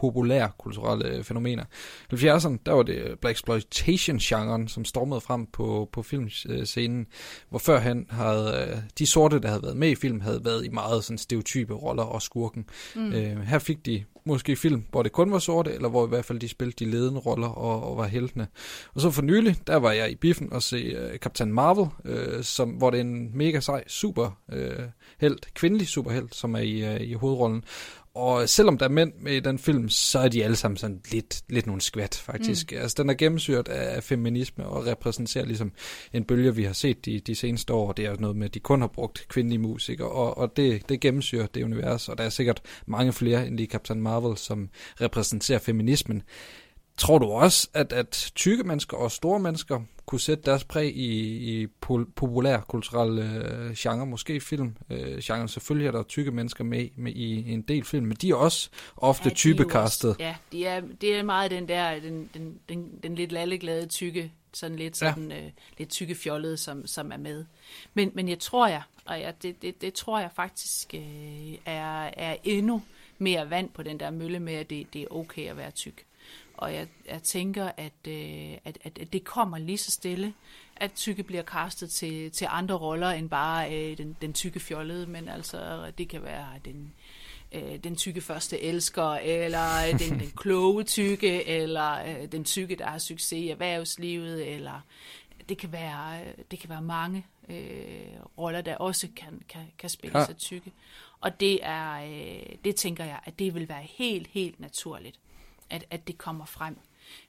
populære 0.00 0.50
kulturelle 0.58 1.24
fænomener. 1.24 1.64
I 2.12 2.14
70'erne, 2.14 2.56
der 2.66 2.72
var 2.72 2.82
det 2.82 3.18
Black 3.20 3.36
Exploitation-genren, 3.36 4.68
som 4.68 4.84
stormede 4.84 5.20
frem 5.20 5.46
på, 5.46 5.88
på 5.92 6.02
filmscenen, 6.02 7.06
hvor 7.48 7.58
førhen 7.58 8.06
havde 8.10 8.82
de 8.98 9.06
sorte, 9.06 9.40
der 9.40 9.48
havde 9.48 9.62
været 9.62 9.76
med 9.76 9.88
i 9.88 9.94
film, 9.94 10.20
havde 10.20 10.44
været 10.44 10.64
i 10.64 10.68
meget 10.68 11.04
sådan 11.04 11.18
stereotype 11.18 11.74
roller 11.74 12.02
og 12.02 12.22
skurken. 12.22 12.64
Mm. 12.96 13.08
Uh, 13.08 13.40
her 13.42 13.58
fik 13.58 13.86
de 13.86 14.04
måske 14.30 14.56
film, 14.56 14.84
hvor 14.90 15.02
det 15.02 15.12
kun 15.12 15.32
var 15.32 15.38
sorte, 15.38 15.72
eller 15.72 15.88
hvor 15.88 16.06
i 16.06 16.08
hvert 16.08 16.24
fald 16.24 16.40
de 16.40 16.48
spillede 16.48 16.84
de 16.84 16.90
ledende 16.90 17.20
roller 17.20 17.48
og, 17.48 17.90
og 17.90 17.96
var 17.96 18.06
heltene. 18.06 18.46
Og 18.94 19.00
så 19.00 19.10
for 19.10 19.22
nylig, 19.22 19.56
der 19.66 19.76
var 19.76 19.92
jeg 19.92 20.10
i 20.10 20.14
biffen 20.14 20.52
og 20.52 20.62
se 20.62 20.96
uh, 20.96 21.16
Captain 21.16 21.52
Marvel, 21.52 21.86
uh, 22.04 22.42
som, 22.42 22.70
hvor 22.70 22.90
det 22.90 22.96
er 22.96 23.04
en 23.04 23.36
mega 23.36 23.60
sej 23.60 23.84
super 23.86 24.38
øh, 24.52 24.78
uh, 24.78 24.84
held, 25.20 25.38
kvindelig 25.54 25.88
superhelt, 25.88 26.34
som 26.34 26.54
er 26.54 26.58
i, 26.58 26.94
uh, 26.94 27.00
i 27.00 27.12
hovedrollen. 27.12 27.64
Og 28.14 28.48
selvom 28.48 28.78
der 28.78 28.84
er 28.84 28.90
mænd 28.90 29.12
med 29.20 29.32
i 29.32 29.40
den 29.40 29.58
film, 29.58 29.88
så 29.88 30.18
er 30.18 30.28
de 30.28 30.44
alle 30.44 30.56
sammen 30.56 30.76
sådan 30.76 31.00
lidt, 31.10 31.42
lidt 31.48 31.66
nogle 31.66 31.80
skvat, 31.80 32.14
faktisk. 32.14 32.72
Mm. 32.72 32.78
Altså, 32.78 33.02
den 33.02 33.10
er 33.10 33.14
gennemsyret 33.14 33.68
af 33.68 34.02
feminisme 34.02 34.66
og 34.66 34.86
repræsenterer 34.86 35.44
ligesom 35.44 35.72
en 36.12 36.24
bølge, 36.24 36.54
vi 36.54 36.64
har 36.64 36.72
set 36.72 37.04
de, 37.04 37.20
de 37.20 37.34
seneste 37.34 37.72
år. 37.72 37.92
Det 37.92 38.06
er 38.06 38.16
noget 38.18 38.36
med, 38.36 38.46
at 38.46 38.54
de 38.54 38.60
kun 38.60 38.80
har 38.80 38.88
brugt 38.88 39.26
kvindelige 39.28 39.58
musikere, 39.58 40.08
og, 40.08 40.38
og 40.38 40.56
det, 40.56 40.88
det 40.88 41.00
gennemsyrer 41.00 41.46
det 41.46 41.62
univers. 41.62 42.08
Og 42.08 42.18
der 42.18 42.24
er 42.24 42.28
sikkert 42.28 42.62
mange 42.86 43.12
flere 43.12 43.46
end 43.46 43.56
lige 43.56 43.66
Captain 43.66 44.02
Marvel, 44.02 44.36
som 44.36 44.68
repræsenterer 45.00 45.58
feminismen. 45.58 46.22
Tror 47.00 47.18
du 47.18 47.26
også, 47.26 47.68
at, 47.74 47.92
at 47.92 48.32
tykke 48.34 48.64
mennesker 48.64 48.96
og 48.96 49.10
store 49.10 49.40
mennesker 49.40 49.80
kunne 50.06 50.20
sætte 50.20 50.44
deres 50.44 50.64
præg 50.64 50.96
i, 50.96 51.62
i 51.62 51.66
populær 52.16 52.60
kulturelle 52.60 53.22
øh, 53.22 53.72
genre, 53.72 54.06
måske 54.06 54.40
film 54.40 54.76
øh, 54.90 55.18
genre. 55.18 55.48
Selvfølgelig 55.48 55.86
er 55.86 55.92
der 55.92 56.02
tykke 56.02 56.30
mennesker 56.30 56.64
med, 56.64 56.88
med 56.96 57.12
i 57.12 57.52
en 57.52 57.62
del 57.62 57.84
film, 57.84 58.06
men 58.06 58.16
de 58.16 58.30
er 58.30 58.34
også 58.34 58.70
ofte 58.96 59.28
ja, 59.28 59.34
typekastet. 59.34 60.16
Ja, 60.18 60.36
de 60.52 60.66
er, 60.66 60.80
det 61.00 61.16
er 61.16 61.22
meget 61.22 61.50
den 61.50 61.68
der, 61.68 62.00
den, 62.00 62.30
den, 62.34 62.58
den, 62.68 62.98
den 63.02 63.14
lidt 63.14 63.32
lalleglade 63.32 63.86
tykke, 63.86 64.32
sådan 64.52 64.76
lidt, 64.76 64.96
sådan, 64.96 65.30
ja. 65.30 65.44
øh, 65.44 65.50
lidt 65.78 65.90
tykke 65.90 66.14
fjollede, 66.14 66.56
som, 66.56 66.86
som 66.86 67.12
er 67.12 67.16
med. 67.16 67.44
Men, 67.94 68.10
men 68.14 68.28
jeg 68.28 68.38
tror 68.38 68.66
jeg, 68.66 68.82
og 69.04 69.20
jeg, 69.20 69.34
det, 69.42 69.62
det, 69.62 69.82
det 69.82 69.94
tror 69.94 70.20
jeg 70.20 70.30
faktisk 70.36 70.94
øh, 70.94 71.54
er, 71.66 72.10
er 72.16 72.36
endnu 72.44 72.82
mere 73.18 73.50
vand 73.50 73.70
på 73.70 73.82
den 73.82 74.00
der 74.00 74.10
mølle 74.10 74.40
med, 74.40 74.54
at 74.54 74.70
det, 74.70 74.86
det 74.92 75.02
er 75.02 75.06
okay 75.10 75.48
at 75.50 75.56
være 75.56 75.70
tyk. 75.70 76.04
Og 76.60 76.74
jeg, 76.74 76.88
jeg 77.08 77.22
tænker, 77.22 77.70
at, 77.76 77.92
øh, 78.08 78.52
at, 78.64 78.78
at, 78.84 78.98
at 78.98 79.12
det 79.12 79.24
kommer 79.24 79.58
lige 79.58 79.78
så 79.78 79.90
stille, 79.90 80.34
at 80.76 80.92
tykke 80.92 81.22
bliver 81.22 81.42
kastet 81.42 81.90
til, 81.90 82.30
til 82.30 82.46
andre 82.50 82.74
roller 82.74 83.10
end 83.10 83.30
bare 83.30 83.74
øh, 83.74 83.98
den, 83.98 84.16
den 84.20 84.32
tykke 84.32 84.60
fjollede, 84.60 85.06
men 85.06 85.28
altså 85.28 85.90
det 85.98 86.08
kan 86.08 86.22
være 86.22 86.48
den, 86.64 86.94
øh, 87.52 87.76
den 87.84 87.96
tykke 87.96 88.20
første 88.20 88.60
elsker, 88.60 89.12
eller 89.12 89.86
øh, 89.86 89.98
den, 89.98 90.20
den 90.20 90.32
kloge 90.42 90.84
tykke, 90.84 91.48
eller 91.48 92.04
øh, 92.04 92.32
den 92.32 92.44
tykke, 92.44 92.76
der 92.76 92.86
har 92.86 92.98
succes 92.98 93.32
i 93.32 93.48
erhvervslivet, 93.48 94.54
eller 94.54 94.80
det 95.48 95.58
kan 95.58 95.72
være, 95.72 96.20
øh, 96.20 96.44
det 96.50 96.58
kan 96.58 96.70
være 96.70 96.82
mange 96.82 97.26
øh, 97.48 97.56
roller, 98.38 98.60
der 98.60 98.76
også 98.76 99.08
kan, 99.16 99.42
kan, 99.48 99.62
kan 99.78 99.90
spille 99.90 100.18
ja. 100.18 100.26
sig 100.26 100.36
tykke. 100.36 100.72
Og 101.20 101.40
det 101.40 101.58
er, 101.62 101.92
øh, 101.92 102.56
det 102.64 102.76
tænker 102.76 103.04
jeg, 103.04 103.20
at 103.24 103.38
det 103.38 103.54
vil 103.54 103.68
være 103.68 103.82
helt, 103.82 104.26
helt 104.26 104.60
naturligt 104.60 105.16
at, 105.70 105.84
at 105.90 106.06
det 106.06 106.18
kommer 106.18 106.44
frem. 106.44 106.78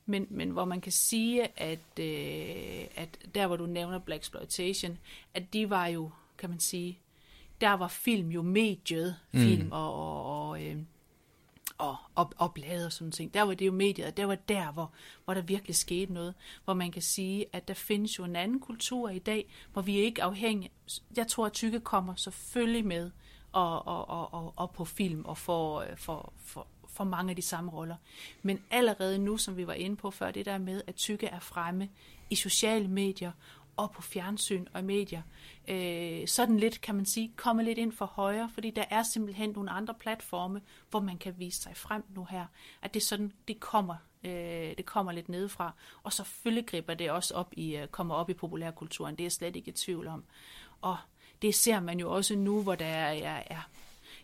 Men, 0.05 0.27
men 0.29 0.49
hvor 0.49 0.65
man 0.65 0.81
kan 0.81 0.91
sige, 0.91 1.59
at, 1.59 1.99
øh, 1.99 2.87
at 2.95 3.17
der 3.35 3.47
hvor 3.47 3.57
du 3.57 3.65
nævner 3.65 3.99
Black 3.99 4.21
Exploitation, 4.21 4.97
at 5.33 5.53
de 5.53 5.69
var 5.69 5.87
jo, 5.87 6.11
kan 6.37 6.49
man 6.49 6.59
sige, 6.59 6.99
der 7.61 7.73
var 7.73 7.87
film 7.87 8.29
jo 8.29 8.41
mediet, 8.41 9.15
mm. 9.31 9.39
film 9.39 9.71
og, 9.71 9.93
og, 9.93 10.49
og, 10.49 10.63
øh, 10.63 10.77
og, 11.77 11.95
og, 12.15 12.31
og 12.37 12.53
blade 12.53 12.85
og 12.85 12.91
sådan 12.91 13.11
ting. 13.11 13.33
Der 13.33 13.41
var 13.41 13.53
det 13.53 13.65
jo 13.65 13.71
mediet, 13.71 14.07
og 14.07 14.17
der 14.17 14.25
var 14.25 14.35
der, 14.35 14.71
hvor, 14.71 14.91
hvor 15.25 15.33
der 15.33 15.41
virkelig 15.41 15.75
skete 15.75 16.13
noget. 16.13 16.33
Hvor 16.65 16.73
man 16.73 16.91
kan 16.91 17.01
sige, 17.01 17.45
at 17.53 17.67
der 17.67 17.73
findes 17.73 18.19
jo 18.19 18.23
en 18.23 18.35
anden 18.35 18.59
kultur 18.59 19.09
i 19.09 19.19
dag, 19.19 19.53
hvor 19.73 19.81
vi 19.81 19.99
er 19.99 20.03
ikke 20.03 20.23
afhængige. 20.23 20.71
Jeg 21.17 21.27
tror, 21.27 21.45
at 21.45 21.53
tykke 21.53 21.79
kommer 21.79 22.15
selvfølgelig 22.15 22.85
med 22.85 23.11
og, 23.51 23.87
og, 23.87 24.09
og, 24.09 24.33
og, 24.33 24.53
og 24.55 24.71
på 24.71 24.85
film 24.85 25.25
og 25.25 25.37
for, 25.37 25.85
for, 25.95 26.33
for, 26.45 26.67
for 26.93 27.03
mange 27.03 27.29
af 27.29 27.35
de 27.35 27.41
samme 27.41 27.71
roller. 27.71 27.95
Men 28.41 28.63
allerede 28.71 29.19
nu, 29.19 29.37
som 29.37 29.57
vi 29.57 29.67
var 29.67 29.73
inde 29.73 29.95
på 29.95 30.11
før, 30.11 30.31
det 30.31 30.45
der 30.45 30.57
med, 30.57 30.81
at 30.87 30.95
tykke 30.95 31.27
er 31.27 31.39
fremme 31.39 31.89
i 32.29 32.35
sociale 32.35 32.87
medier 32.87 33.31
og 33.77 33.91
på 33.91 34.01
fjernsyn 34.01 34.65
og 34.73 34.83
medier, 34.83 35.21
øh, 35.67 36.27
sådan 36.27 36.57
lidt, 36.57 36.81
kan 36.81 36.95
man 36.95 37.05
sige, 37.05 37.33
komme 37.35 37.63
lidt 37.63 37.77
ind 37.77 37.91
for 37.91 38.05
højre, 38.05 38.49
fordi 38.53 38.71
der 38.71 38.83
er 38.89 39.03
simpelthen 39.03 39.49
nogle 39.49 39.71
andre 39.71 39.93
platforme, 39.93 40.61
hvor 40.89 40.99
man 40.99 41.17
kan 41.17 41.33
vise 41.37 41.61
sig 41.61 41.77
frem 41.77 42.03
nu 42.15 42.27
her. 42.29 42.45
At 42.81 42.93
det 42.93 43.03
sådan, 43.03 43.31
det 43.47 43.59
kommer, 43.59 43.95
øh, 44.23 44.77
det 44.77 44.85
kommer 44.85 45.11
lidt 45.11 45.29
nedefra. 45.29 45.73
Og 46.03 46.13
selvfølgelig 46.13 46.67
griber 46.67 46.93
det 46.93 47.11
også 47.11 47.33
op 47.33 47.53
i, 47.57 47.75
øh, 47.75 47.87
kommer 47.87 48.15
op 48.15 48.29
i 48.29 48.33
populærkulturen, 48.33 49.15
det 49.15 49.21
er 49.21 49.25
jeg 49.25 49.31
slet 49.31 49.55
ikke 49.55 49.69
i 49.69 49.73
tvivl 49.73 50.07
om. 50.07 50.23
Og 50.81 50.97
det 51.41 51.55
ser 51.55 51.79
man 51.79 51.99
jo 51.99 52.11
også 52.11 52.35
nu, 52.35 52.63
hvor 52.63 52.75
der 52.75 52.85
er, 52.85 53.43
er 53.47 53.69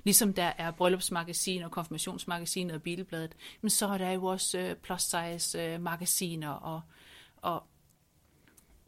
Ligesom 0.04 0.34
der 0.34 0.54
er 0.58 0.72
bryllupsmagasin 0.72 1.64
og 1.64 1.72
konfirmationsmagasinet 1.72 2.76
og 2.76 2.82
bilbladet, 2.82 3.36
men 3.62 3.70
så 3.70 3.88
er 3.88 3.98
der 3.98 4.12
jo 4.12 4.26
også 4.26 4.58
øh, 4.60 4.76
plus 4.76 5.02
size 5.02 5.64
øh, 5.64 5.82
magasiner 5.82 6.50
og, 6.50 6.82
og 7.38 7.64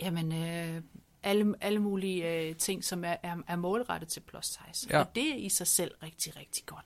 jamen, 0.02 0.32
øh, 0.32 0.82
alle, 1.24 1.56
alle 1.62 1.80
mulige 1.80 2.34
øh, 2.34 2.56
ting, 2.56 2.84
som 2.84 3.04
er, 3.04 3.16
er, 3.24 3.36
er 3.48 3.56
målrettet 3.56 4.10
til 4.10 4.20
plus 4.20 4.46
size. 4.46 4.88
Ja. 4.90 5.00
Og 5.00 5.16
det 5.16 5.32
er 5.32 5.36
i 5.36 5.50
sig 5.50 5.68
selv 5.68 5.92
rigtig, 6.04 6.36
rigtig 6.36 6.66
godt. 6.66 6.86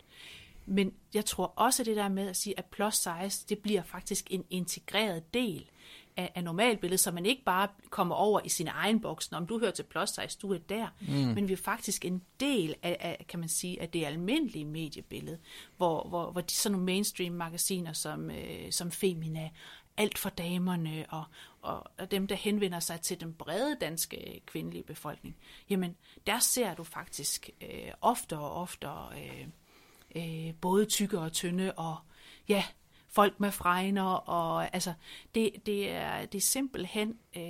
Men 0.66 0.94
jeg 1.14 1.26
tror 1.26 1.54
også 1.56 1.84
det 1.84 1.96
der 1.96 2.08
med 2.08 2.28
at 2.28 2.38
sige, 2.38 2.60
at 2.60 2.66
plus 2.66 2.96
size, 2.96 3.46
det 3.50 3.60
bliver 3.60 3.84
faktisk 3.84 4.28
en 4.30 4.46
integreret 4.50 5.34
del 5.34 5.70
af, 6.18 6.32
af 6.36 6.44
normalbilledet, 6.44 7.00
så 7.00 7.12
man 7.12 7.26
ikke 7.26 7.44
bare 7.44 7.68
kommer 7.90 8.16
over 8.16 8.42
i 8.44 8.50
sin 8.50 8.68
egen 8.68 9.00
boks, 9.00 9.32
når 9.32 9.40
du 9.40 9.60
hører 9.60 9.72
til 9.72 9.84
plus 9.84 10.10
size, 10.10 10.40
du 10.42 10.54
er 10.54 10.58
der, 10.58 10.88
mm. 11.02 11.14
men 11.14 11.48
vi 11.48 11.54
er 11.54 11.58
faktisk 11.58 12.06
en 12.06 12.22
del 12.40 12.76
af, 12.84 12.98
af, 13.00 13.26
kan 13.30 13.40
man 13.40 13.50
sige, 13.50 13.82
af 13.82 13.90
det 13.90 14.06
almindelige 14.06 14.66
mediebillede, 14.66 15.38
hvor, 15.78 16.08
hvor, 16.10 16.32
hvor 16.32 16.42
de 16.42 16.54
sådan 16.54 16.72
nogle 16.72 16.86
mainstream 16.86 17.34
magasiner 17.34 17.94
som, 17.94 18.32
øh, 18.32 18.72
som 18.72 18.92
Femina, 18.92 19.50
alt 19.98 20.18
for 20.18 20.30
damerne 20.30 21.06
og, 21.10 21.24
og, 21.62 21.84
og 21.98 22.12
dem, 22.12 22.28
der 22.28 22.36
henvender 22.36 22.80
sig 22.80 23.02
til 23.02 23.20
den 23.20 23.34
brede 23.34 23.78
danske 23.82 24.42
kvindelige 24.46 24.84
befolkning, 24.84 25.36
jamen 25.70 25.96
der 26.28 26.40
ser 26.40 26.74
du 26.74 26.84
faktisk 26.84 27.50
øh, 27.62 27.92
oftere 28.02 28.40
og 28.40 28.52
oftere 28.52 29.10
øh, 29.18 29.48
øh, 30.16 30.54
både 30.62 30.86
tykke 30.86 31.20
og 31.20 31.32
tynde 31.32 31.72
og 31.72 31.98
ja, 32.48 32.64
folk 33.14 33.40
med 33.40 33.52
fregner, 33.52 34.04
og 34.14 34.76
altså, 34.76 34.94
det, 35.36 35.52
det, 35.66 35.92
er, 35.92 36.26
det 36.26 36.38
er 36.38 36.42
simpelthen, 36.42 37.18
øh, 37.36 37.44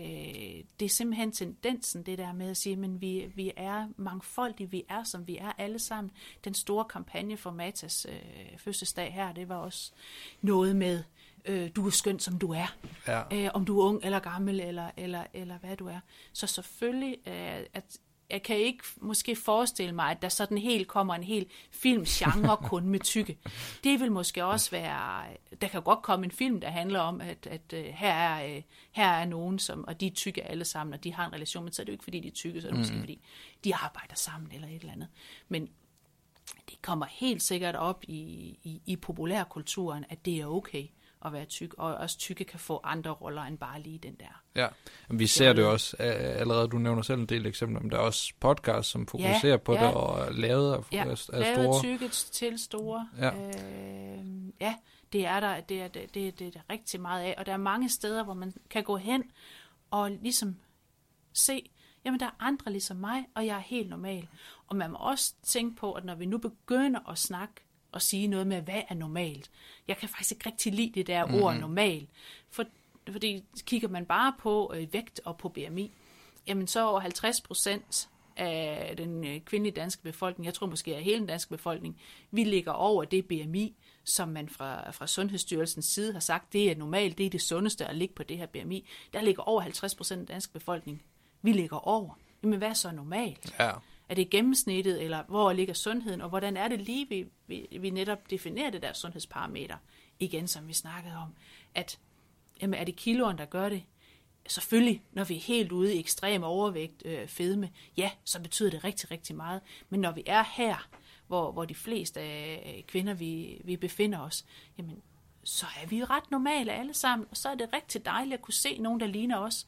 det 0.80 0.86
er 0.86 0.90
simpelthen 0.90 1.32
tendensen, 1.32 2.04
det 2.04 2.18
der 2.18 2.34
med 2.34 2.50
at 2.50 2.58
sige, 2.58 2.76
men 2.76 3.02
vi, 3.02 3.32
vi 3.36 3.52
er 3.58 3.88
mangfoldige, 3.98 4.72
vi 4.72 4.84
er 4.90 5.04
som 5.04 5.28
vi 5.28 5.38
er 5.38 5.52
alle 5.58 5.80
sammen. 5.80 6.12
Den 6.44 6.54
store 6.54 6.86
kampagne 6.86 7.38
for 7.38 7.52
Matas 7.52 8.08
øh, 8.10 8.58
fødselsdag 8.58 9.14
her, 9.14 9.34
det 9.34 9.50
var 9.50 9.56
også 9.56 9.92
noget 10.42 10.76
med, 10.76 11.04
øh, 11.46 11.70
du 11.76 11.88
er 11.88 11.92
skøn, 11.92 12.20
som 12.20 12.40
du 12.40 12.54
er. 12.54 12.76
Ja. 13.08 13.22
Øh, 13.34 13.52
om 13.54 13.66
du 13.66 13.80
er 13.80 13.86
ung 13.86 14.00
eller 14.04 14.20
gammel, 14.20 14.60
eller, 14.60 14.92
eller, 14.98 15.24
eller 15.34 15.58
hvad 15.58 15.78
du 15.78 15.88
er. 15.88 16.00
Så 16.34 16.48
selvfølgelig, 16.48 17.18
øh, 17.28 17.66
at 17.74 18.00
jeg 18.30 18.44
kan 18.44 18.58
ikke 18.58 18.84
måske 18.98 19.36
forestille 19.36 19.96
mig, 19.96 20.12
at 20.12 20.22
der 20.22 20.30
sådan 20.30 20.58
helt 20.58 20.88
kommer 20.88 21.16
en 21.16 21.24
hel 21.24 21.46
filmgenre 21.72 22.58
kun 22.70 22.88
med 22.88 23.00
tykke. 23.00 23.38
Det 23.84 24.00
vil 24.00 24.12
måske 24.12 24.46
også 24.46 24.72
være, 24.72 25.24
der 25.62 25.68
kan 25.68 25.82
godt 25.82 26.02
komme 26.02 26.26
en 26.26 26.32
film, 26.32 26.62
der 26.62 26.70
handler 26.70 27.00
om, 27.00 27.22
at, 27.22 27.48
at 27.48 27.74
uh, 27.74 27.80
her, 27.80 28.14
er, 28.14 28.58
uh, 28.58 28.64
her 28.92 29.10
er 29.10 29.26
nogen, 29.26 29.60
som, 29.60 29.88
og 29.88 30.00
de 30.00 30.08
er 30.08 30.12
tykke 30.12 30.44
alle 30.44 30.66
sammen, 30.66 30.94
og 30.94 31.04
de 31.04 31.14
har 31.14 31.28
en 31.28 31.34
relation, 31.34 31.64
men 31.64 31.74
så 31.74 31.82
er 31.82 31.84
det 31.84 31.92
jo 31.92 31.94
ikke, 31.94 32.04
fordi 32.04 32.20
de 32.20 32.28
er 32.28 32.32
tykke, 32.32 32.62
så 32.62 32.68
er 32.68 32.72
det 32.72 32.78
mm. 32.78 32.82
måske, 32.82 33.00
fordi 33.00 33.22
de 33.64 33.76
arbejder 33.76 34.16
sammen 34.16 34.52
eller 34.52 34.68
et 34.68 34.76
eller 34.76 34.94
andet. 34.94 35.08
Men 35.48 35.70
det 36.70 36.82
kommer 36.82 37.06
helt 37.06 37.44
sikkert 37.44 37.76
op 37.76 38.04
i, 38.08 38.20
i, 38.64 38.82
i 38.86 38.96
populærkulturen, 38.96 40.06
at 40.10 40.26
det 40.26 40.40
er 40.40 40.46
okay 40.46 40.88
at 41.26 41.34
være 41.34 41.46
tyk, 41.46 41.74
og 41.78 41.96
også 41.96 42.18
tykke 42.18 42.44
kan 42.44 42.60
få 42.60 42.80
andre 42.84 43.12
roller 43.12 43.42
end 43.42 43.58
bare 43.58 43.82
lige 43.82 43.98
den 43.98 44.16
der. 44.16 44.42
Ja, 44.56 44.68
vi 45.10 45.28
ser 45.28 45.54
det 45.54 45.66
også 45.66 45.98
allerede, 45.98 46.68
du 46.68 46.78
nævner 46.78 47.02
selv 47.02 47.20
en 47.20 47.26
del 47.26 47.46
eksempler, 47.46 47.80
men 47.80 47.92
der 47.92 47.98
er 47.98 48.02
også 48.02 48.34
podcasts, 48.40 48.92
som 48.92 49.08
fokuserer 49.08 49.52
ja, 49.52 49.58
på 49.58 49.74
ja. 49.74 49.88
det, 49.88 49.94
og 49.94 50.34
lavet 50.34 50.74
af, 50.74 50.92
ja, 50.92 51.10
af 51.10 51.18
store... 51.18 51.40
lavet 51.40 51.82
tykke 51.82 52.08
til 52.10 52.60
store. 52.60 53.10
Ja. 53.18 53.32
Øh, 53.36 54.26
ja, 54.62 54.76
det 55.14 55.26
er 55.26 55.40
der, 55.40 55.60
det 55.60 55.82
er, 55.82 55.88
det, 55.88 56.14
det, 56.14 56.40
det 56.40 56.48
er 56.48 56.52
der 56.52 56.62
rigtig 56.70 57.02
meget 57.02 57.24
af, 57.24 57.36
og 57.38 57.46
der 57.46 57.54
er 57.54 57.58
mange 57.58 57.90
steder, 57.90 58.24
hvor 58.24 58.34
man 58.34 58.54
kan 58.70 58.84
gå 58.84 58.98
hen 58.98 59.24
og 59.92 60.12
ligesom 60.12 60.56
se, 61.34 61.70
jamen 62.06 62.20
der 62.20 62.26
er 62.26 62.36
andre 62.40 62.72
ligesom 62.72 62.98
mig, 62.98 63.26
og 63.36 63.46
jeg 63.46 63.56
er 63.56 63.62
helt 63.62 63.90
normal. 63.90 64.28
Og 64.68 64.76
man 64.76 64.92
må 64.92 64.98
også 64.98 65.34
tænke 65.44 65.76
på, 65.76 65.94
at 65.94 66.06
når 66.06 66.16
vi 66.16 66.26
nu 66.26 66.38
begynder 66.38 67.10
at 67.10 67.18
snakke 67.18 67.54
at 67.94 68.02
sige 68.02 68.28
noget 68.28 68.48
med, 68.48 68.62
hvad 68.62 68.82
er 68.90 68.94
normalt. 68.94 69.52
Jeg 69.88 69.98
kan 69.98 70.10
faktisk 70.10 70.32
ikke 70.32 70.50
rigtig 70.50 70.74
lide 70.74 70.92
det 70.96 71.08
der 71.08 71.26
mm-hmm. 71.26 71.42
ord 71.42 71.56
normal, 71.56 72.08
for, 72.52 72.66
fordi 73.12 73.44
kigger 73.66 73.88
man 73.88 74.06
bare 74.06 74.34
på 74.40 74.74
øh, 74.76 74.94
vægt 74.94 75.22
og 75.26 75.38
på 75.38 75.50
BMI, 75.50 75.92
jamen 76.48 76.68
så 76.68 76.88
over 76.88 77.00
50 77.00 77.42
procent 77.42 78.10
af 78.36 78.94
den 78.98 79.26
øh, 79.26 79.42
kvindelige 79.42 79.76
danske 79.76 80.04
befolkning, 80.04 80.46
jeg 80.46 80.54
tror 80.54 80.68
måske 80.68 80.96
af 80.96 81.04
hele 81.04 81.20
den 81.20 81.28
danske 81.28 81.50
befolkning, 81.50 82.02
vi 82.32 82.44
ligger 82.44 82.72
over 82.72 83.06
det 83.06 83.26
BMI, 83.26 83.76
som 84.04 84.30
man 84.30 84.50
fra, 84.50 84.92
fra 84.92 85.08
Sundhedsstyrelsens 85.08 85.86
side 85.86 86.14
har 86.14 86.20
sagt, 86.20 86.54
det 86.54 86.72
er 86.72 86.76
normalt, 86.76 87.18
det 87.18 87.26
er 87.26 87.30
det 87.30 87.42
sundeste 87.42 87.86
at 87.86 87.96
ligge 87.96 88.16
på 88.16 88.24
det 88.24 88.38
her 88.38 88.46
BMI. 88.46 88.90
Der 89.14 89.22
ligger 89.22 89.44
over 89.44 89.62
50 89.62 89.96
procent 89.96 90.20
af 90.20 90.26
den 90.26 90.34
danske 90.34 90.54
befolkning. 90.54 91.04
Vi 91.42 91.52
ligger 91.52 91.88
over. 91.88 92.20
Jamen 92.44 92.58
hvad 92.58 92.70
er 92.70 92.74
så 92.74 92.92
normalt? 92.92 93.56
Ja. 93.60 93.72
Er 94.10 94.16
det 94.16 94.30
gennemsnittet, 94.30 95.04
eller 95.04 95.24
hvor 95.24 95.54
ligger 95.54 95.74
sundheden, 95.74 96.22
og 96.22 96.30
hvordan 96.30 96.58
er 96.58 96.68
det 96.68 96.82
lige, 96.82 97.10
vi, 97.10 97.26
vi, 97.48 97.78
vi 97.80 97.90
netop 97.90 98.30
definerer 98.30 98.70
det 98.70 98.82
der 98.82 98.94
sundhedsparameter, 98.94 99.78
igen 100.20 100.48
som 100.48 100.68
vi 100.68 100.74
snakkede 100.74 101.16
om, 101.16 101.36
at 101.76 102.00
jamen, 102.62 102.80
er 102.80 102.84
det 102.84 102.96
kiloen, 102.96 103.38
der 103.38 103.46
gør 103.46 103.70
det? 103.70 103.84
Selvfølgelig, 104.48 105.04
når 105.12 105.24
vi 105.24 105.36
er 105.36 105.40
helt 105.40 105.72
ude 105.72 105.96
i 105.96 106.00
ekstrem 106.00 106.44
overvægt, 106.44 107.06
øh, 107.06 107.28
fedme, 107.28 107.70
ja, 107.98 108.12
så 108.24 108.42
betyder 108.42 108.70
det 108.70 108.84
rigtig, 108.84 109.12
rigtig 109.12 109.36
meget. 109.36 109.62
Men 109.90 110.00
når 110.00 110.12
vi 110.12 110.24
er 110.26 110.44
her, 110.56 110.90
hvor, 111.28 111.52
hvor 111.52 111.66
de 111.66 111.76
fleste 111.76 112.20
af 112.20 112.84
kvinder, 112.88 113.14
vi, 113.14 113.62
vi 113.64 113.78
befinder 113.78 114.20
os, 114.20 114.46
jamen, 114.78 115.02
så 115.44 115.66
er 115.84 115.88
vi 115.88 116.04
ret 116.04 116.32
normale 116.32 116.74
alle 116.74 116.94
sammen, 116.94 117.28
og 117.32 117.38
så 117.38 117.50
er 117.50 117.56
det 117.56 117.74
rigtig 117.74 118.06
dejligt 118.06 118.34
at 118.34 118.42
kunne 118.42 118.54
se 118.54 118.78
nogen, 118.78 119.00
der 119.00 119.08
ligner 119.08 119.38
os. 119.38 119.68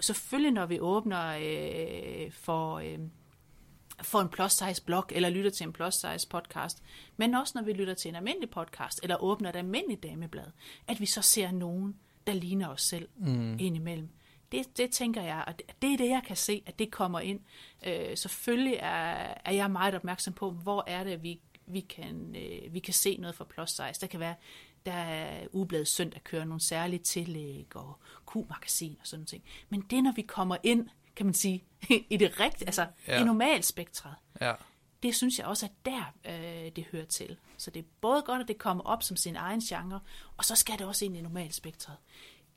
Selvfølgelig, 0.00 0.52
når 0.52 0.66
vi 0.66 0.80
åbner 0.80 1.38
øh, 1.40 2.32
for... 2.32 2.78
Øh, 2.78 2.98
for 4.02 4.20
en 4.20 4.28
plus 4.28 4.52
size 4.52 4.84
blog, 4.84 5.04
eller 5.10 5.30
lytter 5.30 5.50
til 5.50 5.64
en 5.66 5.72
plus 5.72 5.94
size 5.94 6.28
podcast, 6.30 6.82
men 7.16 7.34
også 7.34 7.52
når 7.56 7.62
vi 7.62 7.72
lytter 7.72 7.94
til 7.94 8.08
en 8.08 8.16
almindelig 8.16 8.50
podcast, 8.50 9.00
eller 9.02 9.22
åbner 9.22 9.48
et 9.48 9.56
almindeligt 9.56 10.02
dameblad, 10.02 10.46
at 10.88 11.00
vi 11.00 11.06
så 11.06 11.22
ser 11.22 11.50
nogen, 11.50 11.96
der 12.26 12.32
ligner 12.32 12.68
os 12.68 12.82
selv 12.82 13.08
mm. 13.16 13.56
indimellem. 13.58 14.08
Det, 14.52 14.76
det 14.76 14.90
tænker 14.90 15.22
jeg, 15.22 15.44
og 15.46 15.54
det 15.82 15.92
er 15.92 15.96
det, 15.96 16.08
jeg 16.08 16.22
kan 16.26 16.36
se, 16.36 16.62
at 16.66 16.78
det 16.78 16.90
kommer 16.90 17.20
ind. 17.20 17.40
Øh, 17.86 18.16
selvfølgelig 18.16 18.74
er, 18.80 19.34
er 19.44 19.52
jeg 19.52 19.70
meget 19.70 19.94
opmærksom 19.94 20.32
på, 20.32 20.50
hvor 20.50 20.84
er 20.86 21.04
det, 21.04 21.22
vi, 21.22 21.40
vi, 21.66 21.80
kan, 21.80 22.36
øh, 22.36 22.74
vi 22.74 22.78
kan 22.78 22.94
se 22.94 23.16
noget 23.16 23.36
for 23.36 23.44
plus 23.44 23.70
size. 23.70 24.00
Der 24.00 24.06
kan 24.06 24.20
være, 24.20 24.34
der 24.86 24.92
er 24.92 25.46
Ubladet 25.52 25.88
Søndag 25.88 26.24
kører 26.24 26.44
nogle 26.44 26.60
særlige 26.60 27.02
tillæg 27.02 27.76
og 27.76 27.98
Q-magasin 28.30 28.96
og 29.00 29.06
sådan 29.06 29.26
noget. 29.32 29.42
Men 29.68 29.80
det, 29.90 30.04
når 30.04 30.12
vi 30.12 30.22
kommer 30.22 30.56
ind 30.62 30.88
kan 31.18 31.26
man 31.26 31.34
sige, 31.34 31.64
i 32.10 32.16
det 32.16 32.40
rigtige, 32.40 32.66
altså 32.66 32.86
ja. 33.08 33.20
i 33.20 33.24
normalspektret. 33.24 34.14
Ja. 34.40 34.54
Det 35.02 35.14
synes 35.14 35.38
jeg 35.38 35.46
også 35.46 35.66
er 35.66 35.70
der, 35.84 36.12
øh, 36.24 36.72
det 36.76 36.84
hører 36.92 37.04
til. 37.04 37.36
Så 37.56 37.70
det 37.70 37.80
er 37.80 37.84
både 38.00 38.22
godt, 38.22 38.42
at 38.42 38.48
det 38.48 38.58
kommer 38.58 38.84
op 38.84 39.02
som 39.02 39.16
sin 39.16 39.36
egen 39.36 39.60
genre, 39.60 40.00
og 40.36 40.44
så 40.44 40.54
skal 40.54 40.78
det 40.78 40.86
også 40.86 41.04
ind 41.04 41.16
i 41.16 41.20
normalspektret. 41.20 41.96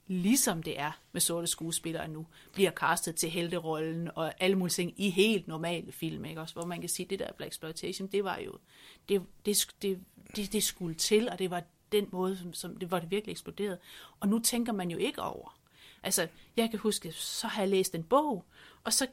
Ligesom 0.08 0.63
det 0.63 0.80
er 0.80 0.91
med 1.12 1.21
sorte 1.21 1.47
skuespillere 1.47 2.08
nu, 2.08 2.28
bliver 2.54 2.71
castet 2.71 3.15
til 3.15 3.30
helterollen 3.30 4.10
og 4.15 4.34
alle 4.39 4.56
mulige 4.56 4.74
ting 4.74 4.93
i 4.97 5.10
helt 5.10 5.47
normale 5.47 5.91
film, 5.91 6.26
ikke? 6.26 6.41
Også, 6.41 6.54
hvor 6.54 6.65
man 6.65 6.80
kan 6.80 6.89
sige, 6.89 7.06
at 7.06 7.10
det 7.10 7.19
der 7.19 7.32
Black 7.32 7.52
Exploitation, 7.52 8.08
det 8.08 8.24
var 8.24 8.38
jo, 8.38 8.58
det, 9.10 9.21
det, 9.45 9.67
det, 9.82 10.00
det, 10.36 10.54
det 10.54 10.63
skulle 10.63 10.95
til, 10.95 11.30
og 11.30 11.39
det 11.39 11.50
var 11.52 11.63
den 11.91 12.08
måde, 12.12 12.38
som, 12.38 12.54
som 12.54 12.78
det 12.78 12.91
var 12.91 13.00
det 13.00 13.12
virkelig 13.12 13.32
eksploderet. 13.32 13.78
Og 14.19 14.28
nu 14.28 14.39
tænker 14.39 14.74
man 14.74 14.91
jo 14.91 14.97
ikke 14.97 15.21
over, 15.21 15.61
Altså, 16.04 16.28
jeg 16.58 16.70
kan 16.70 16.80
huske, 16.80 17.12
så 17.12 17.48
har 17.48 17.62
jeg 17.62 17.70
læst 17.70 17.96
en 17.96 18.04
bog, 18.04 18.46
og 18.84 18.94
så 18.94 19.08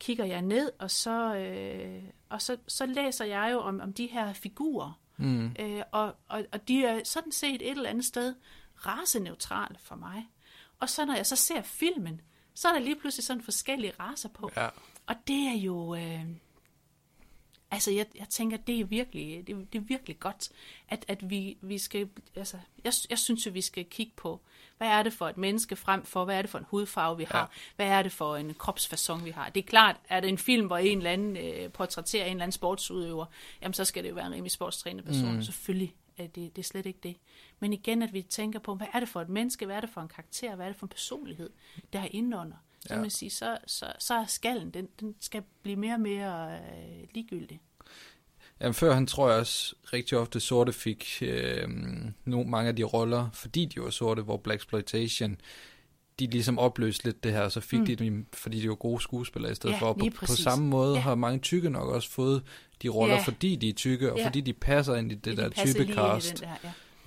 kigger 0.00 0.24
jeg 0.24 0.42
ned, 0.42 0.70
og 0.78 0.90
så, 0.90 1.34
øh, 1.34 2.02
og 2.28 2.42
så, 2.42 2.56
så 2.68 2.86
læser 2.86 3.24
jeg 3.24 3.50
jo 3.52 3.58
om, 3.58 3.80
om 3.80 3.92
de 3.92 4.06
her 4.06 4.32
figurer. 4.32 5.00
Mm. 5.16 5.56
Øh, 5.58 5.82
og, 5.92 6.14
og, 6.28 6.44
og 6.52 6.68
de 6.68 6.84
er 6.84 7.00
sådan 7.04 7.32
set 7.32 7.62
et 7.62 7.70
eller 7.70 7.90
andet 7.90 8.04
sted 8.04 8.34
raseneutrale 8.86 9.76
for 9.80 9.94
mig. 9.94 10.28
Og 10.80 10.90
så 10.90 11.04
når 11.04 11.14
jeg 11.14 11.26
så 11.26 11.36
ser 11.36 11.62
filmen, 11.62 12.20
så 12.54 12.68
er 12.68 12.72
der 12.72 12.80
lige 12.80 12.96
pludselig 12.96 13.24
sådan 13.24 13.42
forskellige 13.42 13.92
raser 14.00 14.28
på. 14.28 14.50
Ja. 14.56 14.68
Og 15.06 15.14
det 15.26 15.48
er 15.48 15.56
jo... 15.56 15.94
Øh, 15.94 16.26
Altså, 17.70 17.90
jeg, 17.90 18.06
jeg 18.18 18.28
tænker, 18.28 18.56
det 18.56 18.80
er 18.80 18.84
virkelig, 18.84 19.46
det, 19.46 19.72
det 19.72 19.78
er 19.78 19.82
virkelig 19.82 20.18
godt, 20.18 20.48
at, 20.88 21.04
at 21.08 21.30
vi, 21.30 21.56
vi 21.60 21.78
skal, 21.78 22.08
altså, 22.36 22.56
jeg, 22.84 22.92
jeg 23.10 23.18
synes 23.18 23.46
jo, 23.46 23.50
vi 23.50 23.60
skal 23.60 23.84
kigge 23.84 24.12
på, 24.16 24.40
hvad 24.76 24.88
er 24.88 25.02
det 25.02 25.12
for 25.12 25.28
et 25.28 25.36
menneske 25.36 25.76
frem 25.76 26.04
for, 26.04 26.24
hvad 26.24 26.38
er 26.38 26.42
det 26.42 26.50
for 26.50 26.58
en 26.58 26.64
hudfarve, 26.68 27.16
vi 27.16 27.24
har, 27.24 27.38
ja. 27.38 27.46
hvad 27.76 27.86
er 27.86 28.02
det 28.02 28.12
for 28.12 28.36
en 28.36 28.54
kropsfasong, 28.54 29.24
vi 29.24 29.30
har. 29.30 29.48
Det 29.48 29.60
er 29.60 29.66
klart, 29.66 29.96
er 30.08 30.20
det 30.20 30.28
en 30.28 30.38
film, 30.38 30.66
hvor 30.66 30.78
en 30.78 30.98
eller 30.98 31.10
anden 31.10 31.36
øh, 31.36 31.70
portrætterer 31.72 32.24
en 32.24 32.30
eller 32.30 32.42
anden 32.42 32.52
sportsudøver, 32.52 33.26
jamen 33.62 33.74
så 33.74 33.84
skal 33.84 34.02
det 34.02 34.10
jo 34.10 34.14
være 34.14 34.26
en 34.26 34.32
rimelig 34.32 34.52
sportstrænet 34.52 35.04
person. 35.04 35.34
Mm. 35.34 35.42
Selvfølgelig 35.42 35.94
det, 36.18 36.34
det 36.34 36.58
er 36.58 36.62
slet 36.62 36.86
ikke 36.86 36.98
det. 37.02 37.16
Men 37.60 37.72
igen, 37.72 38.02
at 38.02 38.12
vi 38.12 38.22
tænker 38.22 38.58
på, 38.58 38.74
hvad 38.74 38.86
er 38.92 39.00
det 39.00 39.08
for 39.08 39.20
et 39.20 39.28
menneske, 39.28 39.66
hvad 39.66 39.76
er 39.76 39.80
det 39.80 39.90
for 39.90 40.00
en 40.00 40.08
karakter, 40.08 40.56
hvad 40.56 40.66
er 40.66 40.70
det 40.70 40.78
for 40.78 40.86
en 40.86 40.90
personlighed, 40.90 41.50
der 41.92 42.00
er 42.00 42.08
indenunder. 42.10 42.56
Så 42.88 42.94
ja. 42.94 43.00
man 43.00 43.10
sige, 43.10 43.30
så, 43.30 43.58
så, 43.66 43.92
så 43.98 44.14
er 44.14 44.26
skallen, 44.26 44.70
den, 44.70 44.88
den 45.00 45.14
skal 45.20 45.42
blive 45.62 45.76
mere 45.76 45.94
og 45.94 46.00
mere 46.00 46.52
øh, 46.52 47.06
ligegyldig. 47.14 47.60
Jamen, 48.60 48.74
før 48.74 48.94
han 48.94 49.06
tror 49.06 49.30
jeg 49.30 49.38
også 49.38 49.74
rigtig 49.92 50.18
ofte 50.18 50.40
sorte 50.40 50.72
fik 50.72 51.18
øh, 51.22 51.68
no, 52.24 52.42
mange 52.42 52.68
af 52.68 52.76
de 52.76 52.82
roller, 52.82 53.30
fordi 53.32 53.64
de 53.64 53.80
var 53.80 53.90
sorte, 53.90 54.22
hvor 54.22 54.36
Black 54.36 54.60
Exploitation, 54.60 55.36
de 56.18 56.26
ligesom 56.26 56.58
opløste 56.58 57.04
lidt 57.04 57.24
det 57.24 57.32
her, 57.32 57.48
så 57.48 57.60
fik 57.60 57.78
mm. 57.78 57.86
de 57.86 57.96
dem, 57.96 58.26
fordi 58.32 58.60
de 58.60 58.68
var 58.68 58.74
gode 58.74 59.00
skuespillere 59.00 59.52
i 59.52 59.54
stedet 59.54 59.74
ja, 59.74 59.80
for. 59.80 59.92
På, 59.92 60.06
på 60.16 60.26
samme 60.26 60.66
måde 60.66 60.94
ja. 60.94 61.00
har 61.00 61.14
mange 61.14 61.38
tykke 61.38 61.70
nok 61.70 61.88
også 61.88 62.10
fået 62.10 62.42
de 62.82 62.88
roller, 62.88 63.14
ja. 63.14 63.22
fordi 63.22 63.56
de 63.56 63.68
er 63.68 63.72
tykke, 63.72 64.12
og 64.12 64.18
ja. 64.18 64.26
fordi 64.26 64.40
de 64.40 64.52
passer 64.52 64.94
ind 64.94 65.12
i 65.12 65.14
det 65.14 65.24
de 65.24 65.42
der 65.42 65.48
typecast. 65.48 66.44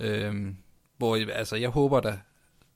Ja. 0.00 0.06
Øhm, 0.06 0.56
hvor 0.96 1.32
altså, 1.32 1.56
jeg 1.56 1.68
håber 1.68 2.00
da, 2.00 2.18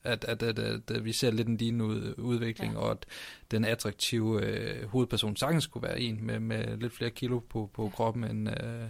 at, 0.04 0.24
at, 0.24 0.42
at, 0.42 0.58
at, 0.58 0.90
at 0.90 1.04
vi 1.04 1.12
ser 1.12 1.30
lidt 1.30 1.48
en 1.48 1.56
din 1.56 1.80
ud, 1.80 2.14
udvikling, 2.18 2.72
ja. 2.72 2.78
og 2.78 2.90
at 2.90 3.06
den 3.50 3.64
attraktive 3.64 4.42
øh, 4.44 4.88
hovedperson 4.88 5.36
sagtens 5.36 5.66
kunne 5.66 5.82
være 5.82 6.00
en 6.00 6.18
med, 6.26 6.40
med 6.40 6.76
lidt 6.76 6.92
flere 6.92 7.10
kilo 7.10 7.38
på, 7.38 7.70
på 7.74 7.84
ja. 7.84 7.90
kroppen 7.90 8.24
end 8.24 8.48
øh, 8.48 8.88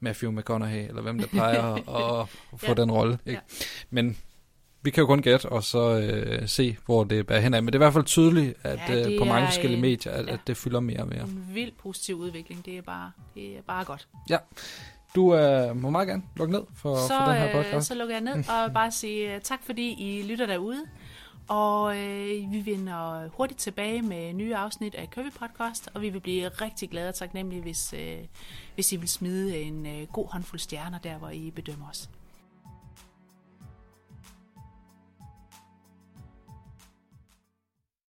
Matthew 0.00 0.30
McConaughey, 0.32 0.88
eller 0.88 1.02
hvem 1.02 1.18
der 1.18 1.26
plejer 1.26 1.74
at, 2.22 2.28
få 2.60 2.66
ja. 2.66 2.74
den 2.74 2.90
rolle. 2.90 3.18
Ja. 3.26 3.38
Men 3.90 4.16
vi 4.84 4.90
kan 4.90 5.00
jo 5.00 5.06
kun 5.06 5.22
gætte, 5.22 5.48
og 5.48 5.64
så 5.64 5.98
øh, 5.98 6.48
se, 6.48 6.76
hvor 6.86 7.04
det 7.04 7.26
bærer 7.26 7.40
henad. 7.40 7.60
Men 7.60 7.66
det 7.66 7.74
er 7.74 7.78
i 7.78 7.84
hvert 7.84 7.92
fald 7.92 8.04
tydeligt, 8.04 8.54
at 8.62 8.78
Ja, 8.88 8.94
ja, 8.94 9.10
øh, 9.10 9.18
på 9.18 9.24
mange 9.24 9.42
er 9.42 9.46
forskellige 9.46 9.76
en- 9.76 9.82
medier, 9.82 10.12
at, 10.12 10.26
ja. 10.26 10.32
at 10.32 10.40
det 10.46 10.56
fylder 10.56 10.80
mere 10.80 11.00
og 11.00 11.08
mere. 11.08 11.22
En 11.22 11.50
vild 11.54 11.72
positiv 11.82 12.16
udvikling, 12.16 12.64
det 12.64 12.78
er 12.78 12.82
bare, 12.82 13.12
det 13.34 13.56
er 13.56 13.62
bare 13.66 13.84
godt. 13.84 14.08
Du 15.14 15.34
øh, 15.34 15.76
må 15.76 15.90
meget 15.90 16.08
gerne 16.08 16.22
lukke 16.36 16.52
ned 16.52 16.62
for, 16.74 16.96
så, 16.96 17.14
for 17.18 17.24
den 17.24 17.40
her 17.40 17.46
øh, 17.46 17.52
podcast. 17.52 17.86
så 17.86 17.94
lukker 17.94 18.14
jeg 18.14 18.22
ned 18.22 18.48
og 18.48 18.72
bare 18.72 18.90
sige 18.90 19.34
øh, 19.34 19.40
tak, 19.40 19.62
fordi 19.62 19.92
I 19.92 20.22
lytter 20.22 20.46
derude. 20.46 20.82
Og 21.48 21.96
øh, 21.98 22.52
vi 22.52 22.66
vender 22.66 23.28
hurtigt 23.28 23.60
tilbage 23.60 24.02
med 24.02 24.32
nye 24.32 24.56
afsnit 24.56 24.94
af 24.94 25.08
Curvy 25.14 25.30
Podcast, 25.30 25.88
og 25.94 26.02
vi 26.02 26.08
vil 26.08 26.20
blive 26.20 26.48
rigtig 26.48 26.90
glade 26.90 27.08
og 27.08 27.14
taknemmelige, 27.14 27.62
hvis, 27.62 27.94
øh, 27.98 28.18
hvis 28.74 28.92
I 28.92 28.96
vil 28.96 29.08
smide 29.08 29.60
en 29.60 29.86
øh, 29.86 30.06
god 30.12 30.28
håndfuld 30.32 30.60
stjerner 30.60 30.98
der, 30.98 31.18
hvor 31.18 31.30
I 31.30 31.50
bedømmer 31.50 31.88
os. 31.90 32.10